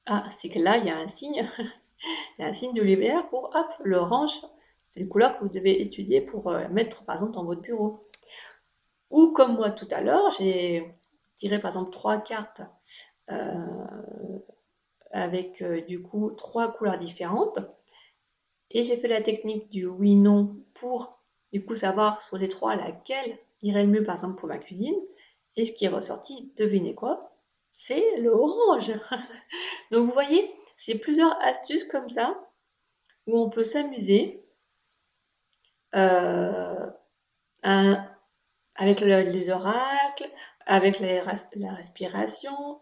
Ah, 0.05 0.23
c'est 0.29 0.49
que 0.49 0.59
là, 0.59 0.77
il 0.77 0.85
y 0.85 0.89
a 0.89 0.97
un 0.97 1.07
signe. 1.07 1.47
il 2.39 2.41
y 2.41 2.43
a 2.43 2.47
un 2.47 2.53
signe 2.53 2.73
de 2.73 2.81
lumière 2.81 3.27
pour, 3.29 3.51
hop, 3.55 3.67
l'orange, 3.83 4.39
c'est 4.91 4.99
une 4.99 5.09
couleur 5.09 5.39
que 5.39 5.43
vous 5.43 5.49
devez 5.49 5.81
étudier 5.81 6.21
pour 6.21 6.51
mettre 6.69 7.05
par 7.05 7.15
exemple 7.15 7.31
dans 7.31 7.45
votre 7.45 7.61
bureau. 7.61 8.05
Ou 9.09 9.31
comme 9.31 9.55
moi 9.55 9.71
tout 9.71 9.87
à 9.89 10.01
l'heure, 10.01 10.29
j'ai 10.31 10.85
tiré 11.35 11.59
par 11.59 11.71
exemple 11.71 11.91
trois 11.91 12.19
cartes 12.19 12.61
avec 15.11 15.63
du 15.87 16.03
coup 16.03 16.31
trois 16.31 16.71
couleurs 16.73 16.99
différentes. 16.99 17.59
Et 18.69 18.83
j'ai 18.83 18.97
fait 18.97 19.07
la 19.07 19.21
technique 19.21 19.69
du 19.69 19.85
oui-non 19.85 20.57
pour 20.73 21.19
du 21.53 21.65
coup 21.65 21.75
savoir 21.75 22.19
sur 22.19 22.37
les 22.37 22.49
trois 22.49 22.75
laquelle 22.75 23.37
irait 23.61 23.85
le 23.85 23.91
mieux 23.91 24.03
par 24.03 24.15
exemple 24.15 24.39
pour 24.39 24.49
ma 24.49 24.57
cuisine. 24.57 24.95
Et 25.55 25.65
ce 25.65 25.71
qui 25.71 25.85
est 25.85 25.89
ressorti, 25.89 26.51
devinez 26.57 26.95
quoi? 26.95 27.33
C'est 27.73 28.17
l'orange. 28.17 28.91
Donc 29.91 30.05
vous 30.05 30.13
voyez, 30.13 30.53
c'est 30.77 30.99
plusieurs 30.99 31.37
astuces 31.41 31.83
comme 31.83 32.09
ça 32.09 32.37
où 33.27 33.37
on 33.37 33.49
peut 33.49 33.63
s'amuser 33.63 34.40
euh, 35.95 36.85
avec 38.75 39.01
les 39.01 39.49
oracles, 39.49 40.29
avec 40.65 40.99
la, 40.99 41.23
respiration, 41.75 42.79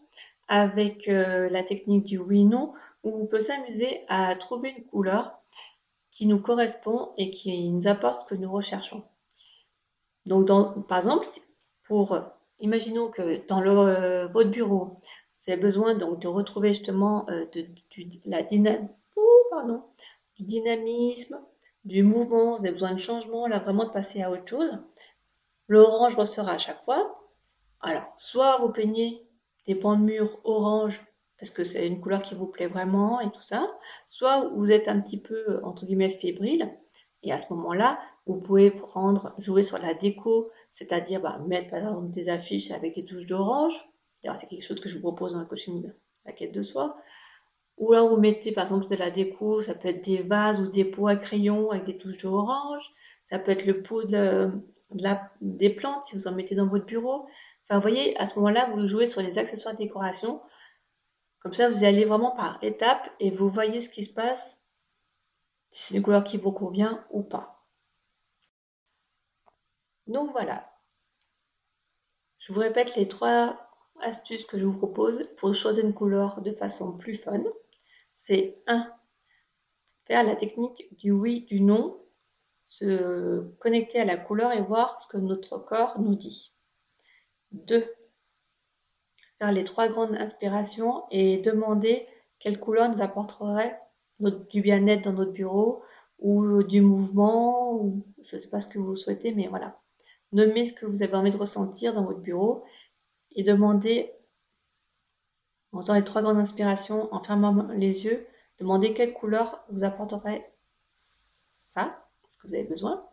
avec 0.47 1.07
euh, 1.07 1.49
la 1.49 1.63
technique 1.63 2.05
du 2.05 2.17
oui-non, 2.17 2.73
où 3.03 3.23
on 3.23 3.27
peut 3.27 3.39
s'amuser 3.39 4.01
à 4.07 4.35
trouver 4.35 4.73
une 4.77 4.85
couleur 4.85 5.39
qui 6.11 6.27
nous 6.27 6.39
correspond 6.39 7.11
et 7.17 7.31
qui 7.31 7.71
nous 7.71 7.87
apporte 7.87 8.21
ce 8.21 8.25
que 8.25 8.35
nous 8.35 8.51
recherchons. 8.51 9.03
Donc, 10.25 10.47
par 10.87 10.97
exemple, 10.97 11.25
pour, 11.83 12.17
imaginons 12.59 13.09
que 13.09 13.45
dans 13.47 13.61
euh, 13.61 14.27
votre 14.27 14.49
bureau, 14.49 14.99
vous 15.41 15.51
avez 15.51 15.61
besoin 15.61 15.95
donc 15.95 16.19
de 16.19 16.27
retrouver 16.27 16.73
justement 16.73 17.25
du 17.53 17.65
dynamisme, 20.39 21.39
du 21.89 22.03
mouvement, 22.03 22.55
vous 22.55 22.65
avez 22.65 22.73
besoin 22.73 22.93
de 22.93 22.99
changement, 22.99 23.47
là 23.47 23.59
vraiment 23.59 23.83
de 23.83 23.89
passer 23.89 24.21
à 24.21 24.31
autre 24.31 24.47
chose. 24.47 24.71
L'orange 25.67 26.15
ressort 26.15 26.47
à 26.47 26.57
chaque 26.57 26.81
fois. 26.83 27.25
Alors, 27.81 28.13
soit 28.15 28.59
vous 28.59 28.71
peignez 28.71 29.27
des 29.67 29.75
pans 29.75 29.97
de 29.97 30.03
mur 30.03 30.39
orange 30.43 31.01
parce 31.39 31.51
que 31.51 31.63
c'est 31.63 31.87
une 31.87 31.99
couleur 31.99 32.21
qui 32.21 32.35
vous 32.35 32.47
plaît 32.47 32.67
vraiment 32.67 33.19
et 33.21 33.31
tout 33.31 33.41
ça, 33.41 33.67
soit 34.07 34.49
vous 34.55 34.71
êtes 34.71 34.87
un 34.87 34.99
petit 34.99 35.21
peu 35.21 35.61
entre 35.63 35.85
guillemets 35.85 36.09
fébrile 36.09 36.69
et 37.23 37.31
à 37.31 37.37
ce 37.37 37.53
moment-là, 37.53 37.99
vous 38.25 38.39
pouvez 38.39 38.71
prendre, 38.71 39.33
jouer 39.37 39.63
sur 39.63 39.77
la 39.79 39.93
déco, 39.93 40.49
c'est-à-dire 40.71 41.21
bah, 41.21 41.39
mettre 41.47 41.69
par 41.69 41.79
exemple 41.79 42.11
des 42.11 42.29
affiches 42.29 42.71
avec 42.71 42.95
des 42.95 43.05
touches 43.05 43.25
d'orange. 43.25 43.73
D'ailleurs, 44.21 44.35
c'est 44.35 44.47
quelque 44.47 44.63
chose 44.63 44.79
que 44.79 44.89
je 44.89 44.95
vous 44.95 45.01
propose 45.01 45.33
dans 45.33 45.39
le 45.39 45.45
coaching 45.45 45.91
La 46.25 46.33
quête 46.33 46.53
de 46.53 46.61
soi. 46.61 46.97
Ou 47.79 47.93
là, 47.93 48.03
vous 48.03 48.17
mettez 48.17 48.51
par 48.51 48.63
exemple 48.63 48.87
de 48.87 48.95
la 48.95 49.09
déco, 49.09 49.61
ça 49.61 49.73
peut 49.73 49.87
être 49.87 50.03
des 50.03 50.21
vases 50.21 50.59
ou 50.59 50.67
des 50.67 50.85
pots 50.85 51.07
à 51.07 51.15
crayon 51.15 51.71
avec 51.71 51.85
des 51.85 51.97
touches 51.97 52.21
d'orange. 52.21 52.91
Ça 53.23 53.39
peut 53.39 53.51
être 53.51 53.65
le 53.65 53.81
pot 53.81 54.03
de, 54.03 54.51
des 55.41 55.69
plantes 55.69 56.03
si 56.03 56.15
vous 56.15 56.27
en 56.27 56.33
mettez 56.33 56.55
dans 56.55 56.67
votre 56.67 56.85
bureau. 56.85 57.27
Enfin, 57.63 57.75
vous 57.75 57.81
voyez, 57.81 58.17
à 58.17 58.27
ce 58.27 58.35
moment-là, 58.35 58.69
vous 58.73 58.85
jouez 58.85 59.05
sur 59.05 59.21
les 59.21 59.37
accessoires 59.37 59.75
de 59.75 59.79
décoration. 59.79 60.41
Comme 61.39 61.53
ça, 61.53 61.69
vous 61.69 61.85
allez 61.85 62.03
vraiment 62.03 62.31
par 62.31 62.61
étapes 62.61 63.09
et 63.21 63.31
vous 63.31 63.49
voyez 63.49 63.79
ce 63.79 63.89
qui 63.89 64.03
se 64.03 64.13
passe, 64.13 64.67
si 65.71 65.83
c'est 65.83 65.95
une 65.95 66.03
couleur 66.03 66.25
qui 66.25 66.37
vous 66.37 66.51
convient 66.51 67.05
ou 67.11 67.23
pas. 67.23 67.65
Donc 70.07 70.31
voilà. 70.31 70.69
Je 72.39 72.51
vous 72.51 72.59
répète 72.59 72.95
les 72.97 73.07
trois 73.07 73.57
astuces 74.01 74.45
que 74.45 74.57
je 74.59 74.65
vous 74.65 74.75
propose 74.75 75.29
pour 75.37 75.53
choisir 75.53 75.85
une 75.85 75.93
couleur 75.93 76.41
de 76.41 76.51
façon 76.51 76.97
plus 76.97 77.15
fun 77.15 77.43
c'est 78.19 78.61
1. 78.67 78.85
Faire 80.03 80.23
la 80.23 80.35
technique 80.35 80.93
du 80.97 81.11
oui, 81.11 81.45
du 81.45 81.61
non, 81.61 81.97
se 82.67 83.43
connecter 83.59 84.01
à 84.01 84.05
la 84.05 84.17
couleur 84.17 84.51
et 84.51 84.61
voir 84.61 85.01
ce 85.01 85.07
que 85.07 85.15
notre 85.15 85.57
corps 85.57 86.01
nous 86.01 86.15
dit. 86.15 86.53
2. 87.53 87.85
Faire 89.39 89.53
les 89.53 89.63
trois 89.63 89.87
grandes 89.87 90.15
inspirations 90.15 91.05
et 91.11 91.37
demander 91.37 92.05
quelle 92.39 92.59
couleur 92.59 92.89
nous 92.89 93.01
apporterait 93.01 93.79
du 94.49 94.61
bien-être 94.61 95.05
dans 95.05 95.13
notre 95.13 95.31
bureau 95.31 95.81
ou 96.19 96.61
du 96.63 96.81
mouvement, 96.81 97.73
ou 97.73 98.03
je 98.21 98.35
ne 98.35 98.41
sais 98.41 98.49
pas 98.49 98.59
ce 98.59 98.67
que 98.67 98.79
vous 98.79 98.97
souhaitez, 98.97 99.33
mais 99.33 99.47
voilà. 99.47 99.79
Nommez 100.33 100.65
ce 100.65 100.73
que 100.73 100.85
vous 100.85 101.03
avez 101.03 101.15
envie 101.15 101.31
de 101.31 101.37
ressentir 101.37 101.93
dans 101.93 102.03
votre 102.03 102.19
bureau 102.19 102.65
et 103.31 103.43
demandez 103.43 104.11
en 105.71 105.81
faisant 105.81 105.93
les 105.93 106.03
trois 106.03 106.21
grandes 106.21 106.37
inspirations, 106.37 107.13
en 107.13 107.21
fermant 107.21 107.67
les 107.73 108.05
yeux, 108.05 108.27
demandez 108.59 108.93
quelle 108.93 109.13
couleur 109.13 109.63
vous 109.69 109.83
apporterait 109.83 110.45
ça, 110.89 112.07
ce 112.27 112.37
que 112.37 112.47
vous 112.47 112.55
avez 112.55 112.63
besoin. 112.63 113.07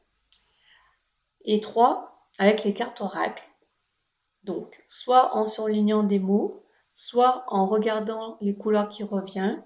Et 1.45 1.61
trois, 1.61 2.29
avec 2.39 2.65
les 2.65 2.75
cartes 2.75 3.01
oracles. 3.01 3.45
Donc, 4.43 4.83
soit 4.89 5.37
en 5.37 5.47
surlignant 5.47 6.03
des 6.03 6.19
mots, 6.19 6.65
soit 6.95 7.45
en 7.49 7.67
regardant 7.67 8.39
les 8.41 8.57
couleurs 8.57 8.89
qui 8.89 9.05
reviennent, 9.05 9.63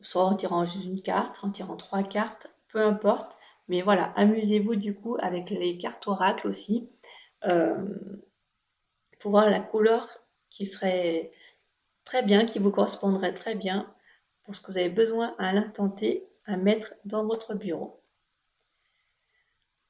soit 0.00 0.24
en 0.24 0.34
tirant 0.34 0.64
juste 0.64 0.86
une 0.86 1.02
carte, 1.02 1.44
en 1.44 1.50
tirant 1.50 1.76
trois 1.76 2.02
cartes, 2.02 2.54
peu 2.68 2.80
importe. 2.84 3.36
Mais 3.68 3.82
voilà, 3.82 4.12
amusez-vous 4.16 4.76
du 4.76 4.94
coup 4.94 5.16
avec 5.20 5.50
les 5.50 5.78
cartes 5.78 6.06
oracles 6.08 6.48
aussi, 6.48 6.90
euh, 7.44 7.76
pour 9.20 9.30
voir 9.30 9.48
la 9.48 9.60
couleur 9.60 10.08
qui 10.52 10.66
serait 10.66 11.32
très 12.04 12.22
bien, 12.22 12.44
qui 12.44 12.58
vous 12.58 12.70
correspondrait 12.70 13.32
très 13.32 13.54
bien 13.54 13.92
pour 14.42 14.54
ce 14.54 14.60
que 14.60 14.70
vous 14.70 14.78
avez 14.78 14.90
besoin 14.90 15.34
à 15.38 15.52
l'instant 15.52 15.88
T 15.88 16.28
à 16.44 16.58
mettre 16.58 16.94
dans 17.06 17.24
votre 17.24 17.54
bureau. 17.54 18.02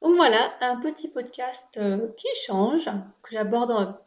Donc 0.02 0.16
voilà, 0.16 0.56
un 0.60 0.76
petit 0.80 1.08
podcast 1.08 1.78
euh, 1.78 2.12
qui 2.16 2.28
change, 2.46 2.88
que 3.22 3.32
j'aborde 3.32 4.00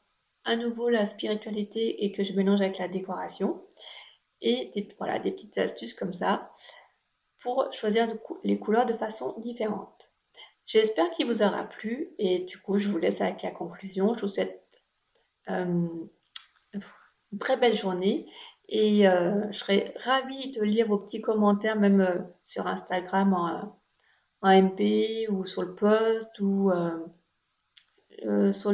à 0.46 0.56
nouveau 0.56 0.90
la 0.90 1.06
spiritualité 1.06 2.06
et 2.06 2.12
que 2.12 2.24
je 2.24 2.34
mélange 2.34 2.62
avec 2.62 2.78
la 2.78 2.88
décoration. 2.88 3.62
Et 4.42 4.88
voilà, 4.98 5.20
des 5.20 5.32
petites 5.32 5.58
astuces 5.58 5.94
comme 5.94 6.14
ça 6.14 6.52
pour 7.40 7.72
choisir 7.74 8.08
les 8.44 8.60
couleurs 8.60 8.86
de 8.86 8.94
façon 8.94 9.34
différente. 9.40 10.14
J'espère 10.66 11.12
qu'il 11.12 11.28
vous 11.28 11.44
aura 11.44 11.66
plu 11.66 12.14
et 12.18 12.40
du 12.40 12.60
coup 12.60 12.80
je 12.80 12.88
vous 12.88 12.98
laisse 12.98 13.22
avec 13.22 13.44
la 13.44 13.52
conclusion. 13.52 14.14
Je 14.14 14.22
vous 14.22 14.30
souhaite 14.30 14.66
euh, 15.50 15.88
très 17.40 17.58
belle 17.58 17.76
journée 17.76 18.28
et 18.70 19.08
euh, 19.08 19.52
je 19.52 19.58
serais 19.58 19.94
ravie 19.98 20.52
de 20.52 20.64
lire 20.64 20.88
vos 20.88 20.98
petits 20.98 21.22
commentaires 21.22 21.80
même 21.80 22.02
euh, 22.02 22.22
sur 22.44 22.68
Instagram 22.68 23.34
en, 23.34 23.80
MP 24.44 25.28
ou 25.30 25.44
sur 25.46 25.64
le 25.64 25.74
post 25.74 26.40
ou 26.40 26.70
euh, 26.70 28.52
sur 28.52 28.72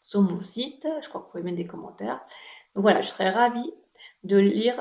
sur 0.00 0.22
mon 0.22 0.40
site. 0.40 0.86
Je 1.02 1.08
crois 1.08 1.20
que 1.20 1.26
vous 1.26 1.30
pouvez 1.32 1.42
mettre 1.42 1.56
des 1.56 1.66
commentaires. 1.66 2.24
Donc 2.74 2.82
voilà, 2.82 3.00
je 3.00 3.08
serais 3.08 3.30
ravie 3.30 3.72
de 4.22 4.36
lire 4.36 4.80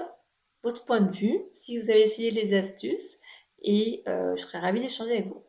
votre 0.61 0.85
point 0.85 1.01
de 1.01 1.11
vue 1.11 1.39
si 1.53 1.79
vous 1.79 1.89
avez 1.89 2.03
essayé 2.03 2.29
les 2.29 2.53
astuces 2.53 3.17
et 3.63 4.03
je 4.05 4.39
serais 4.39 4.59
ravie 4.59 4.79
d'échanger 4.79 5.13
avec 5.13 5.27
vous. 5.27 5.43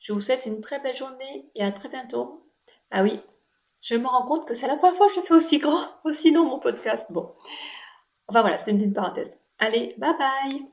Je 0.00 0.12
vous 0.12 0.20
souhaite 0.20 0.46
une 0.46 0.60
très 0.60 0.80
belle 0.80 0.96
journée 0.96 1.48
et 1.54 1.62
à 1.62 1.70
très 1.70 1.88
bientôt. 1.88 2.50
Ah 2.90 3.04
oui, 3.04 3.20
je 3.80 3.94
me 3.94 4.06
rends 4.06 4.26
compte 4.26 4.46
que 4.46 4.54
c'est 4.54 4.66
la 4.66 4.76
première 4.76 4.96
fois 4.96 5.08
que 5.08 5.14
je 5.14 5.20
fais 5.20 5.34
aussi 5.34 5.58
grand, 5.58 5.84
aussi 6.04 6.30
long 6.30 6.44
mon 6.44 6.58
podcast. 6.58 7.12
Bon. 7.12 7.32
Enfin 8.26 8.40
voilà, 8.40 8.56
c'était 8.56 8.72
une 8.72 8.78
petite 8.78 8.94
parenthèse. 8.94 9.40
Allez, 9.58 9.94
bye 9.98 10.16
bye 10.18 10.66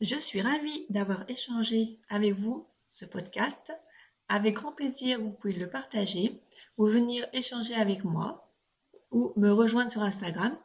Je 0.00 0.16
suis 0.16 0.40
ravie 0.40 0.86
d'avoir 0.90 1.28
échangé 1.28 1.98
avec 2.08 2.34
vous 2.34 2.66
ce 2.90 3.04
podcast. 3.04 3.72
Avec 4.28 4.54
grand 4.54 4.72
plaisir, 4.72 5.20
vous 5.20 5.32
pouvez 5.32 5.52
le 5.52 5.70
partager 5.70 6.40
ou 6.78 6.86
venir 6.86 7.26
échanger 7.32 7.74
avec 7.74 8.02
moi 8.02 8.52
ou 9.12 9.32
me 9.36 9.52
rejoindre 9.52 9.90
sur 9.90 10.02
Instagram. 10.02 10.56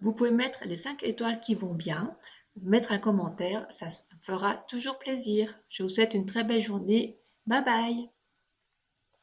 Vous 0.00 0.12
pouvez 0.12 0.30
mettre 0.30 0.64
les 0.66 0.76
5 0.76 1.02
étoiles 1.04 1.40
qui 1.40 1.54
vont 1.54 1.74
bien, 1.74 2.16
mettre 2.60 2.92
un 2.92 2.98
commentaire, 2.98 3.66
ça 3.70 3.88
fera 4.20 4.56
toujours 4.56 4.98
plaisir. 4.98 5.58
Je 5.68 5.82
vous 5.82 5.88
souhaite 5.88 6.14
une 6.14 6.26
très 6.26 6.44
belle 6.44 6.60
journée. 6.60 7.18
Bye 7.46 7.64
bye 7.64 8.10